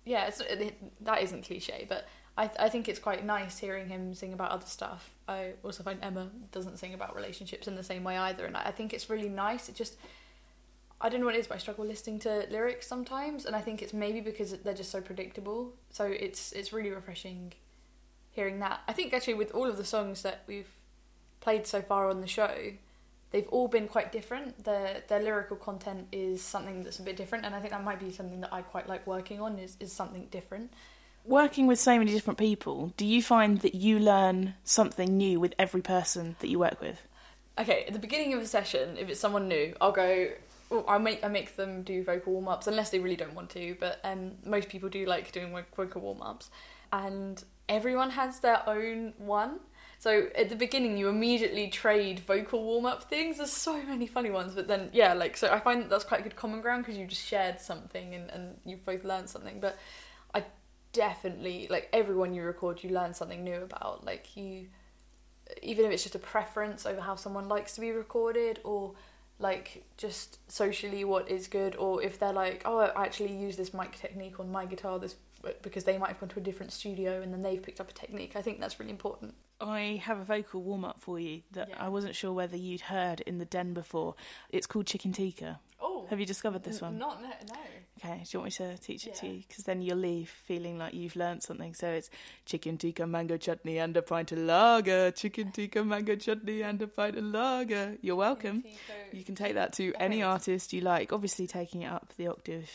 [0.05, 4.33] yeah, it, that isn't cliche, but I I think it's quite nice hearing him sing
[4.33, 5.11] about other stuff.
[5.29, 8.65] I also find Emma doesn't sing about relationships in the same way either, and I,
[8.67, 9.69] I think it's really nice.
[9.69, 9.97] It just
[11.01, 13.61] I don't know what it is, but I struggle listening to lyrics sometimes, and I
[13.61, 15.75] think it's maybe because they're just so predictable.
[15.91, 17.55] So it's it's really refreshing
[18.31, 18.81] hearing that.
[18.89, 20.71] I think actually with all of the songs that we've
[21.45, 22.73] played so far on the show,
[23.31, 24.65] they've all been quite different.
[24.65, 28.01] Their their lyrical content is something that's a bit different, and I think that might
[28.01, 30.73] be something that I quite like working on is is something different.
[31.27, 35.55] Working with so many different people, do you find that you learn something new with
[35.59, 37.01] every person that you work with?
[37.59, 40.31] Okay, at the beginning of a session, if it's someone new, I'll go.
[40.71, 43.51] Well, I make I make them do vocal warm ups unless they really don't want
[43.51, 43.77] to.
[43.79, 46.51] But um, most people do like doing vo- vocal warm ups,
[46.93, 49.61] and everyone has their own one.
[50.05, 53.39] So at the beginning, you immediately trade vocal warm up things.
[53.39, 56.21] There's so many funny ones, but then yeah, like so I find that that's quite
[56.21, 59.61] a good common ground because you just shared something and and you've both learned something.
[59.61, 59.79] But
[60.35, 60.45] I
[60.93, 64.05] definitely like everyone you record, you learn something new about.
[64.05, 64.67] Like you,
[65.63, 68.93] even if it's just a preference over how someone likes to be recorded or
[69.39, 73.73] like just socially what is good or if they're like oh I actually use this
[73.73, 75.17] mic technique on my guitar this
[75.63, 77.93] because they might have gone to a different studio and then they've picked up a
[77.93, 81.69] technique I think that's really important I have a vocal warm up for you that
[81.71, 81.77] Yeah.
[81.85, 84.15] I wasn't sure whether you'd heard in the den before.
[84.51, 85.61] It's called Chicken Tikka.
[85.81, 86.99] oh Have you discovered this one?
[86.99, 87.29] not no.
[87.99, 89.43] Okay, do you want me to teach it to you?
[89.49, 91.73] Because then you'll leave feeling like you've learnt something.
[91.75, 92.11] So it's
[92.45, 95.11] chicken tikka mango chutney and a pint of lager.
[95.13, 97.97] Chicken tikka mango chutney and a pint of lager.
[98.03, 98.65] You're welcome.
[99.13, 101.13] You can take that to any artist you like.
[101.13, 102.69] Obviously, taking it up the octave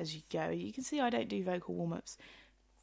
[0.00, 0.48] as you go.
[0.48, 2.16] You can see I don't do vocal warm ups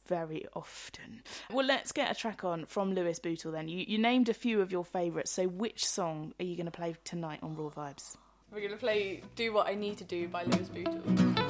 [0.06, 1.22] very often.
[1.52, 3.68] Well, let's get a track on from Lewis Bootle then.
[3.68, 5.30] You, you named a few of your favourites.
[5.30, 8.16] So, which song are you going to play tonight on Raw Vibes?
[8.54, 11.44] we're gonna play "Do What I Need to Do" by Lewis Bootle.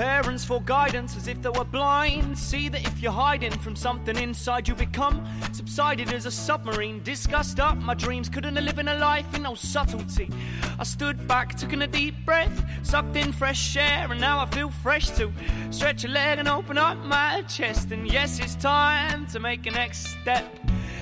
[0.00, 2.38] Parents for guidance as if they were blind.
[2.38, 7.02] See that if you're hiding from something inside, you become subsided as a submarine.
[7.02, 10.30] Disgust up my dreams, couldn't live in a life in no subtlety.
[10.78, 14.46] I stood back, took in a deep breath, sucked in fresh air, and now I
[14.46, 15.34] feel fresh too.
[15.70, 19.70] Stretch a leg and open up my chest, and yes, it's time to make a
[19.70, 20.46] next step.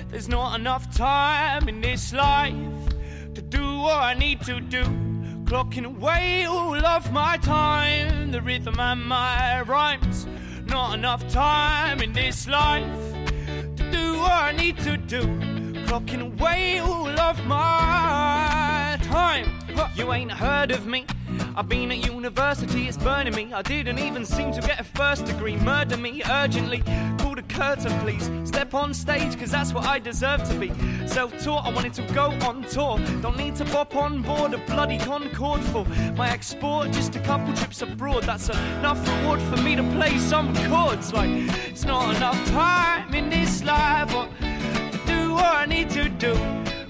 [0.09, 2.53] There's not enough time in this life
[3.33, 5.08] to do what I need to do.
[5.49, 10.27] Clocking away all of my time, the rhythm and my rhymes.
[10.67, 12.85] Not enough time in this life
[13.77, 15.23] to do what I need to do.
[15.87, 19.51] Clocking away all of my time.
[19.97, 21.07] You ain't heard of me.
[21.57, 23.51] I've been at university, it's burning me.
[23.55, 25.57] I didn't even seem to get a first degree.
[25.57, 26.83] Murder me urgently.
[27.49, 28.31] Curtain, please.
[28.45, 30.73] Step on stage, cause that's what I deserve to be.
[31.07, 32.99] Self taught, I wanted to go on tour.
[33.21, 35.85] Don't need to pop on board a bloody Concorde for
[36.17, 36.91] my export.
[36.91, 41.13] Just a couple trips abroad, that's enough reward for me to play some chords.
[41.13, 41.31] Like,
[41.69, 44.27] it's not enough time in this life or
[44.93, 46.35] to do what I need to do.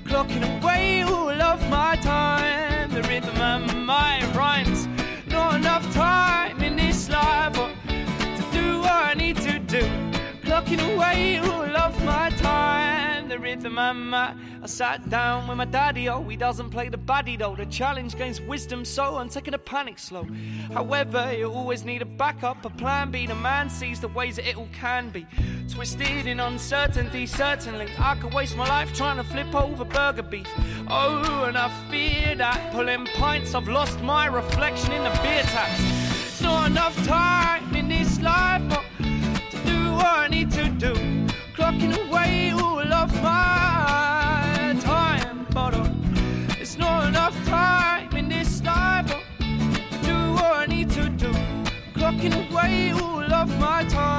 [0.04, 4.88] Clocking away all of my time, the rhythm and my rhymes.
[5.28, 10.07] Not enough time in this life or to do what I need to do.
[10.48, 14.34] Clocking away all of my time, the rhythm and my.
[14.62, 17.54] I sat down with my daddy, oh, he doesn't play the baddie though.
[17.54, 20.26] The challenge gains wisdom, so I'm taking a panic slow.
[20.72, 23.26] However, you always need a backup, a plan B.
[23.26, 25.26] The man sees the ways that it all can be.
[25.70, 27.88] Twisted in uncertainty, certainly.
[27.98, 30.48] I could waste my life trying to flip over burger beef.
[30.88, 35.78] Oh, and I fear that pulling pints, I've lost my reflection in the beer taps.
[35.78, 38.84] It's not enough time in this life but
[39.98, 40.94] what I need to do.
[41.56, 49.06] Clocking away all of my time, but uh, it's not enough time in this life
[49.10, 49.22] but
[50.08, 51.32] do what I need to do.
[51.98, 54.17] Clocking away all of my time,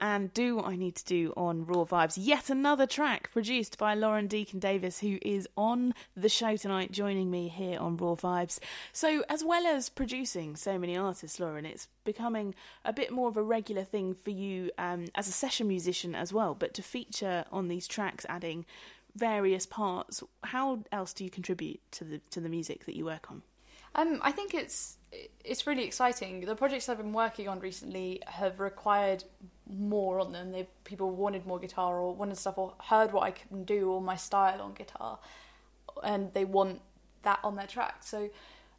[0.00, 2.14] And Do What I Need to Do on Raw Vibes.
[2.16, 7.48] Yet another track produced by Lauren Deakin-Davies, who is on the show tonight, joining me
[7.48, 8.60] here on Raw Vibes.
[8.94, 13.36] So, as well as producing so many artists, Lauren, it's becoming a bit more of
[13.36, 17.44] a regular thing for you um, as a session musician as well, but to feature
[17.52, 18.64] on these tracks, adding
[19.14, 20.22] various parts.
[20.44, 23.42] How else do you contribute to the to the music that you work on?
[23.94, 24.96] Um, I think it's
[25.44, 26.40] it's really exciting.
[26.40, 29.24] The projects I've been working on recently have required
[29.68, 30.52] more on them.
[30.52, 34.00] They people wanted more guitar or wanted stuff or heard what I can do or
[34.00, 35.18] my style on guitar,
[36.02, 36.80] and they want
[37.22, 38.02] that on their track.
[38.02, 38.30] So,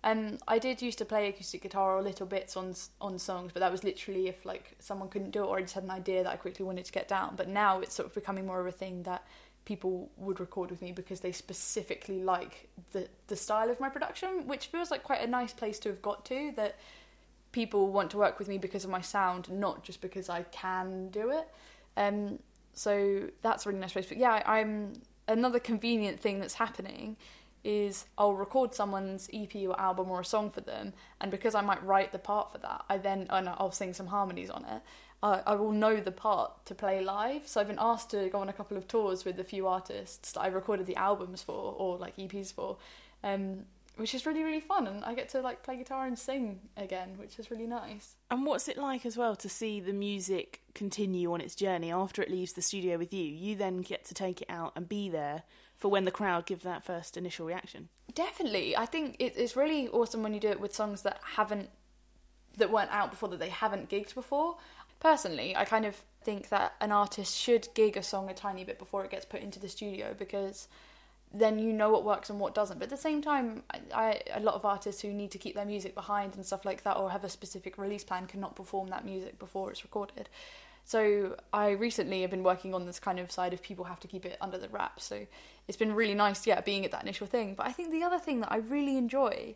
[0.04, 3.60] um, I did used to play acoustic guitar or little bits on on songs, but
[3.60, 6.24] that was literally if like someone couldn't do it or I just had an idea
[6.24, 7.36] that I quickly wanted to get down.
[7.36, 9.26] But now it's sort of becoming more of a thing that
[9.66, 14.48] people would record with me because they specifically like the the style of my production,
[14.48, 16.54] which feels like quite a nice place to have got to.
[16.56, 16.76] That
[17.52, 21.10] people want to work with me because of my sound, not just because I can
[21.10, 21.48] do it.
[21.98, 22.40] Um,
[22.74, 24.06] so that's a really nice place.
[24.06, 27.18] But yeah, I, I'm another convenient thing that's happening
[27.64, 31.62] is I'll record someone's EP or album or a song for them, and because I
[31.62, 34.82] might write the part for that, I then and I'll sing some harmonies on it.
[35.22, 37.48] I I will know the part to play live.
[37.48, 40.32] So I've been asked to go on a couple of tours with a few artists
[40.32, 42.78] that I recorded the albums for or like EPs for,
[43.24, 46.60] um, which is really really fun, and I get to like play guitar and sing
[46.78, 48.16] again, which is really nice.
[48.32, 52.22] And what's it like as well to see the music continue on its journey after
[52.22, 53.24] it leaves the studio with you?
[53.24, 55.44] You then get to take it out and be there
[55.76, 57.90] for when the crowd give that first initial reaction.
[58.14, 61.70] Definitely, I think it, it's really awesome when you do it with songs that haven't
[62.58, 64.58] that weren't out before that they haven't gigged before.
[65.00, 68.78] Personally, I kind of think that an artist should gig a song a tiny bit
[68.78, 70.68] before it gets put into the studio because
[71.32, 72.80] then you know what works and what doesn't.
[72.80, 75.56] But at the same time, I, I a lot of artists who need to keep
[75.56, 78.90] their music behind and stuff like that, or have a specific release plan, cannot perform
[78.90, 80.30] that music before it's recorded.
[80.86, 84.08] So I recently have been working on this kind of side of people have to
[84.08, 85.00] keep it under the wrap.
[85.00, 85.28] So
[85.68, 87.54] it's been really nice, yeah, being at that initial thing.
[87.54, 89.56] But I think the other thing that I really enjoy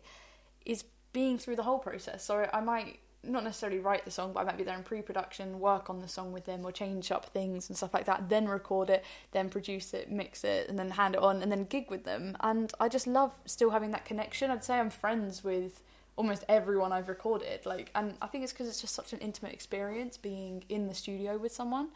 [0.64, 2.24] is being through the whole process.
[2.24, 5.60] So I might not necessarily write the song, but I might be there in pre-production,
[5.60, 8.28] work on the song with them, or change up things and stuff like that.
[8.28, 11.64] Then record it, then produce it, mix it, and then hand it on, and then
[11.64, 12.36] gig with them.
[12.40, 14.50] And I just love still having that connection.
[14.50, 15.82] I'd say I'm friends with
[16.16, 17.66] almost everyone I've recorded.
[17.66, 20.94] Like, and I think it's because it's just such an intimate experience being in the
[20.94, 21.88] studio with someone.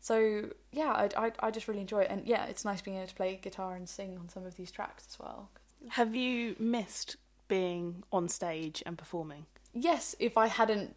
[0.00, 3.06] So yeah, I, I I just really enjoy it, and yeah, it's nice being able
[3.06, 5.48] to play guitar and sing on some of these tracks as well.
[5.90, 9.46] Have you missed being on stage and performing?
[9.74, 10.94] Yes, if I hadn't,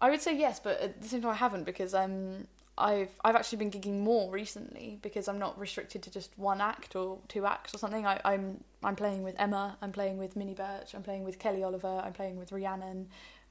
[0.00, 2.46] I would say yes, but at the same time I haven't because um
[2.76, 6.96] I've I've actually been gigging more recently because I'm not restricted to just one act
[6.96, 8.04] or two acts or something.
[8.06, 11.62] I, I'm I'm playing with Emma, I'm playing with Minnie Birch, I'm playing with Kelly
[11.62, 13.08] Oliver, I'm playing with Rhiannon.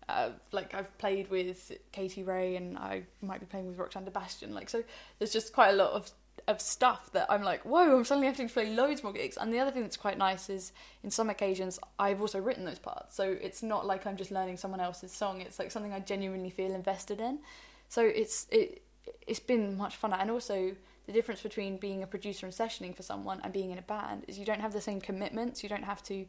[0.09, 4.53] Uh, like I've played with Katie Ray and I might be playing with Roxanne Sebastian.
[4.53, 4.84] Like so,
[5.18, 6.11] there's just quite a lot of
[6.48, 9.38] of stuff that I'm like, whoa, I'm suddenly having to play loads more gigs.
[9.38, 10.74] And the other thing that's quite nice is
[11.04, 13.16] in some occasions I've also written those parts.
[13.16, 15.42] So it's not like I'm just learning someone else's song.
[15.42, 17.40] It's like something I genuinely feel invested in.
[17.88, 18.82] So it's it
[19.26, 20.14] it's been much fun.
[20.14, 20.76] And also
[21.06, 24.26] the difference between being a producer and sessioning for someone and being in a band
[24.28, 25.64] is you don't have the same commitments.
[25.64, 26.26] You don't have to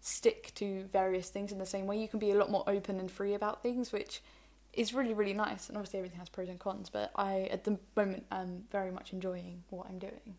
[0.00, 1.98] stick to various things in the same way.
[1.98, 4.20] You can be a lot more open and free about things, which
[4.72, 5.68] is really really nice.
[5.68, 9.12] And obviously everything has pros and cons, but I at the moment am very much
[9.12, 10.36] enjoying what I'm doing.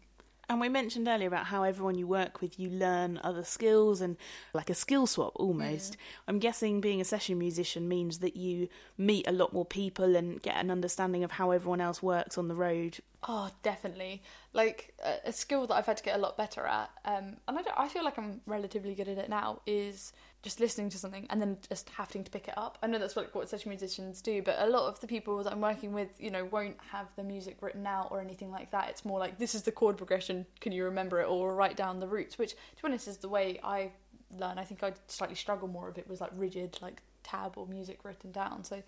[0.49, 4.17] And we mentioned earlier about how everyone you work with, you learn other skills and
[4.51, 5.95] like a skill swap almost.
[6.27, 8.67] I'm guessing being a session musician means that you
[8.97, 12.47] meet a lot more people and get an understanding of how everyone else works on
[12.47, 12.97] the road.
[13.27, 14.23] Oh, definitely.
[14.51, 17.59] Like a, a skill that I've had to get a lot better at, um, and
[17.59, 19.61] I, I feel like I'm relatively good at it now.
[19.67, 22.77] Is just listening to something and then just having to pick it up.
[22.81, 25.51] I know that's what, what session musicians do, but a lot of the people that
[25.51, 28.89] I'm working with, you know, won't have the music written out or anything like that.
[28.89, 30.45] It's more like this is the chord progression.
[30.61, 32.37] Can you remember it or write down the roots?
[32.37, 33.91] Which, to be honest, is the way I
[34.37, 34.57] learn.
[34.57, 37.99] I think I'd slightly struggle more if it was like rigid, like tab or music
[38.03, 38.63] written down.
[38.63, 38.81] So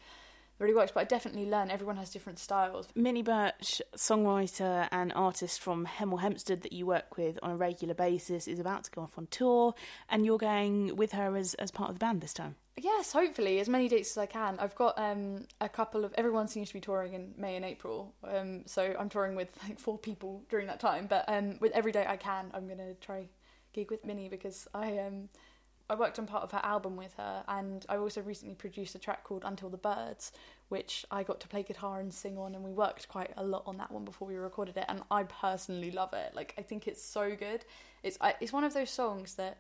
[0.62, 0.92] really works.
[0.94, 1.72] But I definitely learn.
[1.72, 2.88] Everyone has different styles.
[2.96, 7.94] Minnie Birch, songwriter and artist from Hemel Hempstead that you work with on a regular
[7.94, 9.74] basis, is about to go off on tour,
[10.10, 12.56] and you're going with her as, as part of the band this time.
[12.78, 14.58] Yes, hopefully as many dates as I can.
[14.60, 18.14] I've got um, a couple of everyone seems to be touring in May and April,
[18.24, 21.08] um, so I'm touring with like four people during that time.
[21.08, 23.28] But um, with every date I can, I'm gonna try
[23.74, 25.30] gig with Minnie because I um
[25.92, 29.00] I worked on part of her album with her, and I also recently produced a
[29.00, 30.32] track called Until the Birds,
[30.70, 33.64] which I got to play guitar and sing on, and we worked quite a lot
[33.66, 36.34] on that one before we recorded it, and I personally love it.
[36.34, 37.66] Like I think it's so good.
[38.04, 39.58] It's I, it's one of those songs that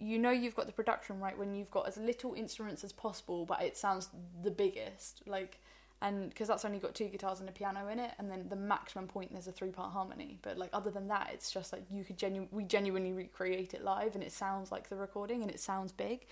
[0.00, 3.46] you know you've got the production right when you've got as little instruments as possible,
[3.46, 4.08] but it sounds
[4.42, 5.22] the biggest.
[5.24, 5.60] Like
[6.04, 8.56] and because that's only got two guitars and a piano in it, and then the
[8.56, 10.38] maximum point there's a three part harmony.
[10.42, 13.82] But like other than that, it's just like you could genu- we genuinely recreate it
[13.82, 16.26] live, and it sounds like the recording, and it sounds big.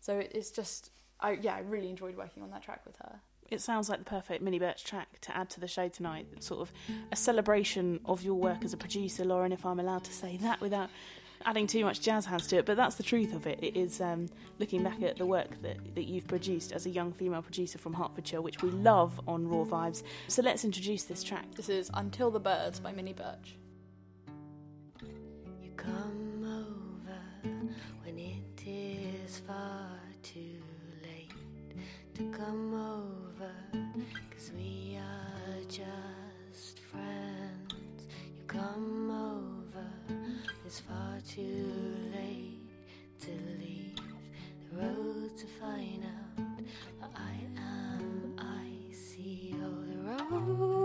[0.00, 0.90] So it, it's just
[1.20, 3.20] I yeah I really enjoyed working on that track with her.
[3.50, 6.26] It sounds like the perfect Minnie Birch track to add to the show tonight.
[6.42, 6.72] Sort of
[7.12, 10.60] a celebration of your work as a producer, Lauren, if I'm allowed to say that
[10.60, 10.88] without
[11.44, 12.66] adding too much jazz hands to it.
[12.66, 13.58] But that's the truth of it.
[13.62, 14.28] It is um,
[14.58, 17.94] looking back at the work that, that you've produced as a young female producer from
[17.94, 20.02] Hertfordshire, which we love on Raw Vibes.
[20.28, 21.46] So let's introduce this track.
[21.54, 23.56] This is Until the Birds by Minnie Birch.
[25.02, 27.20] You come over
[28.04, 29.90] when it is far
[30.22, 30.60] too
[31.02, 31.32] late
[32.14, 33.50] to come over,
[34.30, 38.06] cause we are just friends.
[38.36, 39.09] You come over,
[40.70, 41.66] it's far too
[42.14, 42.60] late
[43.20, 43.96] to leave
[44.70, 46.64] the road to find out.
[47.00, 50.79] But I am, I see, oh, the road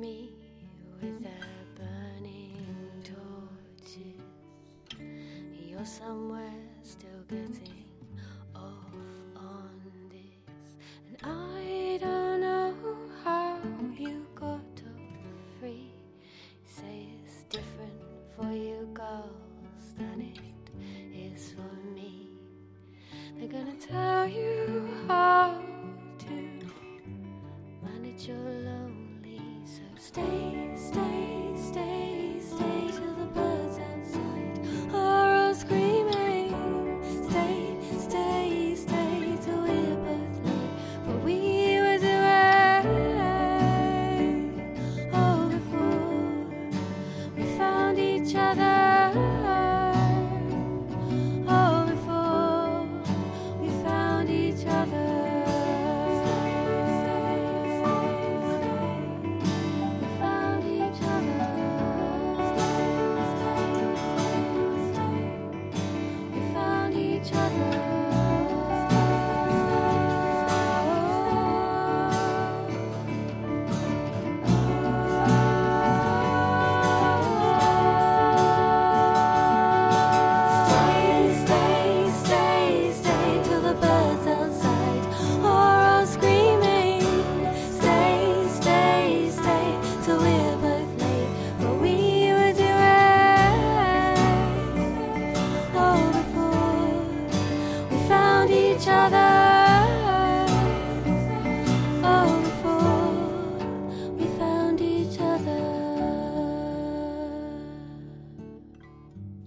[0.00, 0.30] me
[1.02, 1.30] with their
[1.76, 2.56] burning
[3.04, 4.22] torches.
[5.68, 6.39] You're somewhere.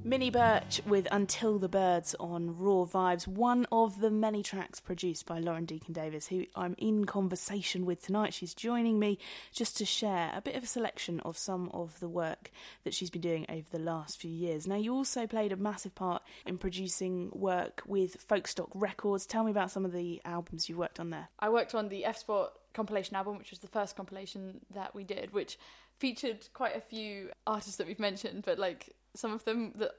[0.06, 5.26] Minnie Birch with Until the Birds on Raw Vibes, one of the many tracks produced
[5.26, 8.34] by Lauren Deakin-Davies, who I'm in conversation with tonight.
[8.34, 9.18] She's joining me
[9.54, 12.52] just to share a bit of a selection of some of the work
[12.84, 14.68] that she's been doing over the last few years.
[14.68, 19.26] Now, you also played a massive part in producing work with Folkstock Records.
[19.26, 21.30] Tell me about some of the albums you worked on there.
[21.40, 25.06] I worked on the F Sport compilation album, which was the first compilation that we
[25.06, 25.58] did, which
[25.98, 29.92] featured quite a few artists that we've mentioned, but like some of them that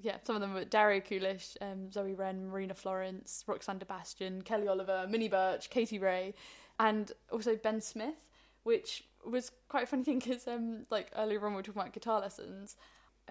[0.00, 4.68] yeah, some of them were Daria Kulesh, um, Zoe Wren, Marina Florence, Roxanne Sebastian, Kelly
[4.68, 6.34] Oliver, Minnie Birch, Katie Ray,
[6.78, 8.30] and also Ben Smith,
[8.62, 11.92] which was quite a funny thing because um, like earlier on we were talking about
[11.92, 12.76] guitar lessons.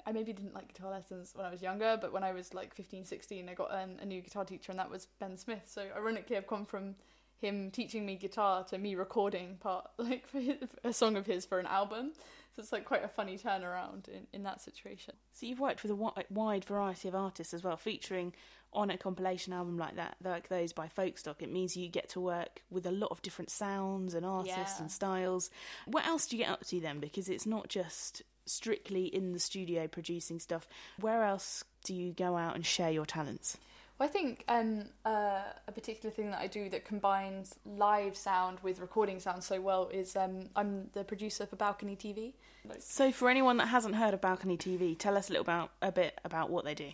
[0.08, 2.74] I maybe didn't like guitar lessons when I was younger, but when I was like
[2.74, 5.64] 15, 16, I got um, a new guitar teacher, and that was Ben Smith.
[5.66, 6.96] So ironically, I've come from
[7.40, 11.46] him teaching me guitar to me recording part like for his, a song of his
[11.46, 12.14] for an album.
[12.56, 15.16] So it's like quite a funny turnaround in, in that situation.
[15.32, 18.34] So you've worked with a wide variety of artists as well, featuring
[18.74, 21.41] on a compilation album like that, like those by Folkstock.
[21.41, 24.82] It means you get to work with a lot of different sounds and artists Yeah.
[24.82, 25.49] and styles.
[25.86, 26.99] What else do you get up to then?
[26.99, 30.68] Because it's not just strictly in the studio producing stuff.
[30.99, 33.58] Where else do you go out and share your talents?
[34.00, 38.60] Well, I think um, uh, a particular thing that I do that combines live sound
[38.62, 42.34] with recording sound so well is um, I'm the producer for Balcony TV.
[42.80, 45.91] So, for anyone that hasn't heard of Balcony TV, tell us a little about a
[45.91, 46.89] bit about what they do.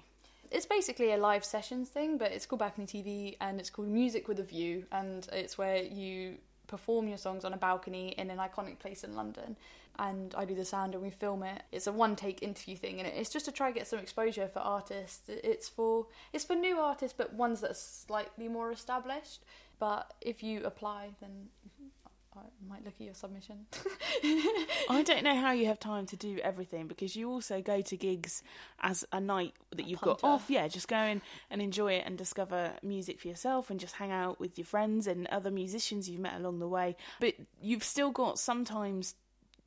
[0.52, 4.28] It's basically a live sessions thing, but it's called Balcony TV and it's called Music
[4.28, 6.38] with a View, and it's where you
[6.70, 9.58] perform your songs on a balcony in an iconic place in London.
[9.98, 11.62] And I do the sound and we film it.
[11.74, 14.48] It's a one take interview thing, and it's just to try and get some exposure
[14.48, 15.28] for artists.
[15.28, 19.44] It's for it's for new artists, but ones that are slightly more established.
[19.78, 21.50] But if you apply, then
[22.36, 23.66] I might look at your submission.
[24.90, 27.98] I don't know how you have time to do everything because you also go to
[27.98, 28.44] gigs
[28.82, 30.46] as a night that you've got off.
[30.50, 34.12] Yeah, just go in and enjoy it and discover music for yourself and just hang
[34.12, 36.96] out with your friends and other musicians you've met along the way.
[37.20, 39.16] But you've still got sometimes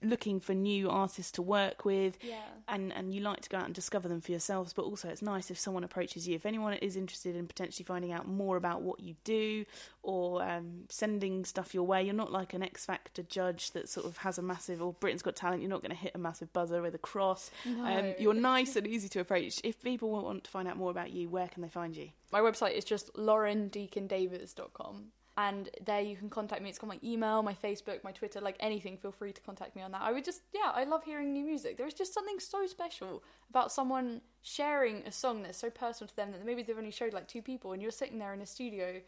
[0.05, 2.41] looking for new artists to work with Yeah.
[2.69, 5.23] and and you like to go out and discover them for yourselves but also it's
[5.23, 6.35] nice if someone approaches you.
[6.35, 9.65] If anyone is interested in potentially finding out more about what you do
[10.03, 14.07] or um, sending stuff your way you're not like an x factor judge that sort
[14.07, 16.53] of has a massive or britain's got talent you're not going to hit a massive
[16.53, 17.51] buzzer with a cross.
[17.67, 19.61] Um, you're nice and easy to approach.
[19.65, 22.09] If people want to find out more about you where can they find you?
[22.33, 25.13] My website is just laurendeakindavies.com.
[25.37, 26.69] And there you can contact me.
[26.69, 28.99] It's got my email, my Facebook, my Twitter, like anything.
[28.99, 30.03] Feel free to contact me on that.
[30.03, 31.79] I would just, yeah, I love hearing new music.
[31.79, 36.17] There is just something so special about someone sharing a song that's so personal to
[36.17, 38.47] them that maybe they've only showed like two people and you're sitting there in a
[38.47, 39.01] studio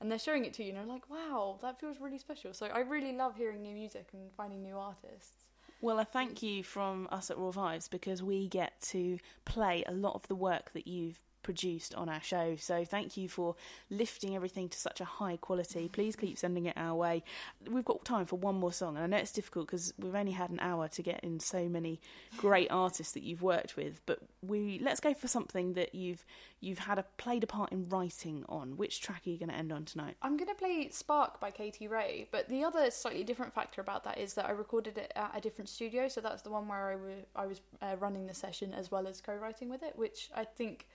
[0.00, 2.52] and they're showing it to you and you're like, wow, that feels really special.
[2.52, 5.46] So I really love hearing new music and finding new artists.
[5.82, 9.92] Well, a thank you from us at Raw Vibes because we get to play a
[9.92, 12.54] lot of the work that you've produced on our show.
[12.54, 13.56] So thank you for
[13.90, 15.88] lifting everything to such a high quality.
[15.88, 17.24] Please keep sending it our way.
[17.68, 20.30] We've got time for one more song, and I know it's difficult because we've only
[20.30, 22.00] had an hour to get in so many
[22.36, 24.00] great artists that you've worked with.
[24.06, 26.24] But we let's go for something that you've
[26.60, 28.76] you've had a played a part in writing on.
[28.76, 30.16] Which track are you going to end on tonight?
[30.22, 34.04] I'm going to play Spark by Katie Ray, but the other slightly different factor about
[34.04, 36.90] that is that I recorded it at a different studio, so that's the one where
[36.90, 39.94] I wa- I was uh, running the session as well as co writing with it,
[39.96, 40.86] which I think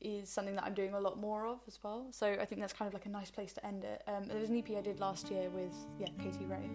[0.00, 2.06] is something that I'm doing a lot more of as well.
[2.10, 4.02] So I think that's kind of like a nice place to end it.
[4.06, 6.68] Um, there was an EP I did last year with, yeah, Katie Ray.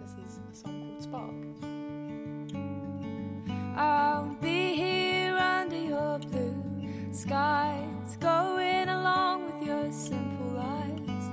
[0.00, 1.34] This is a song called Spark.
[3.76, 11.30] I'll be here under your blue skies, going along with your simple lies.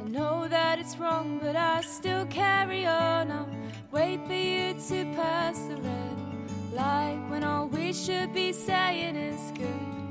[0.00, 3.30] I know that it's wrong, but I still carry on.
[3.30, 3.48] I'll
[3.90, 9.52] wait for you to pass the red light when all we should be saying is
[9.58, 10.01] good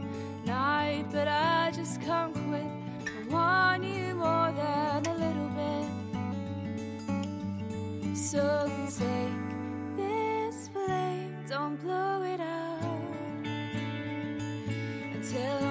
[0.62, 1.06] night.
[1.12, 2.72] But I just can't quit.
[3.18, 5.88] I want you more than a little bit.
[8.30, 8.44] So
[9.00, 9.50] take
[10.00, 13.12] this flame, don't blow it out
[15.16, 15.71] until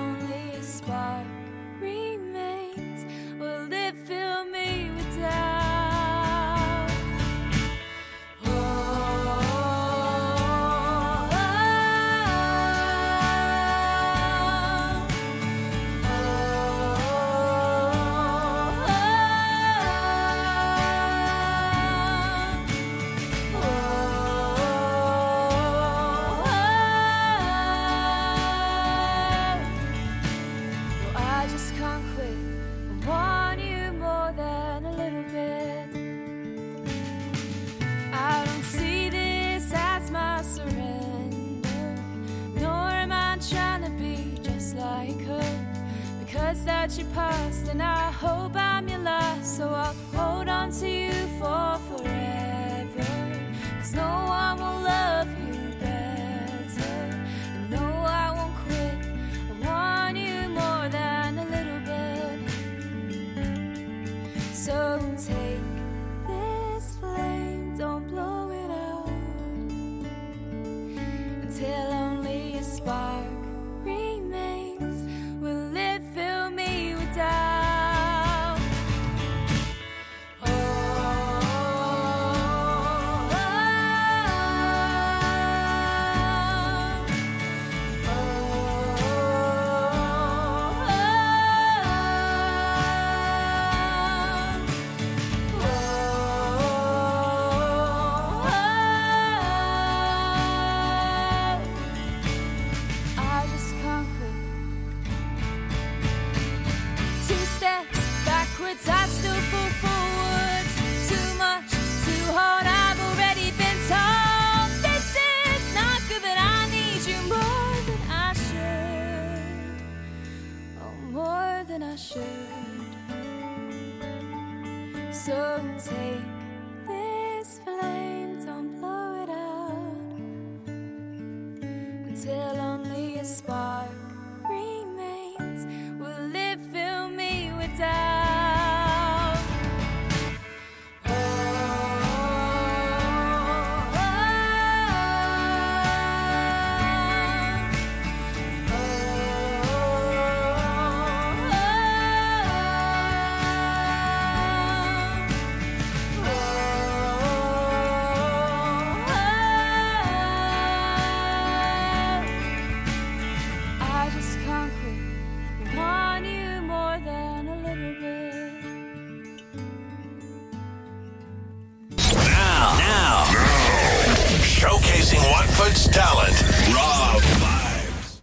[47.14, 49.56] past, and I hope I'm your last.
[49.56, 51.19] So I'll hold on to you.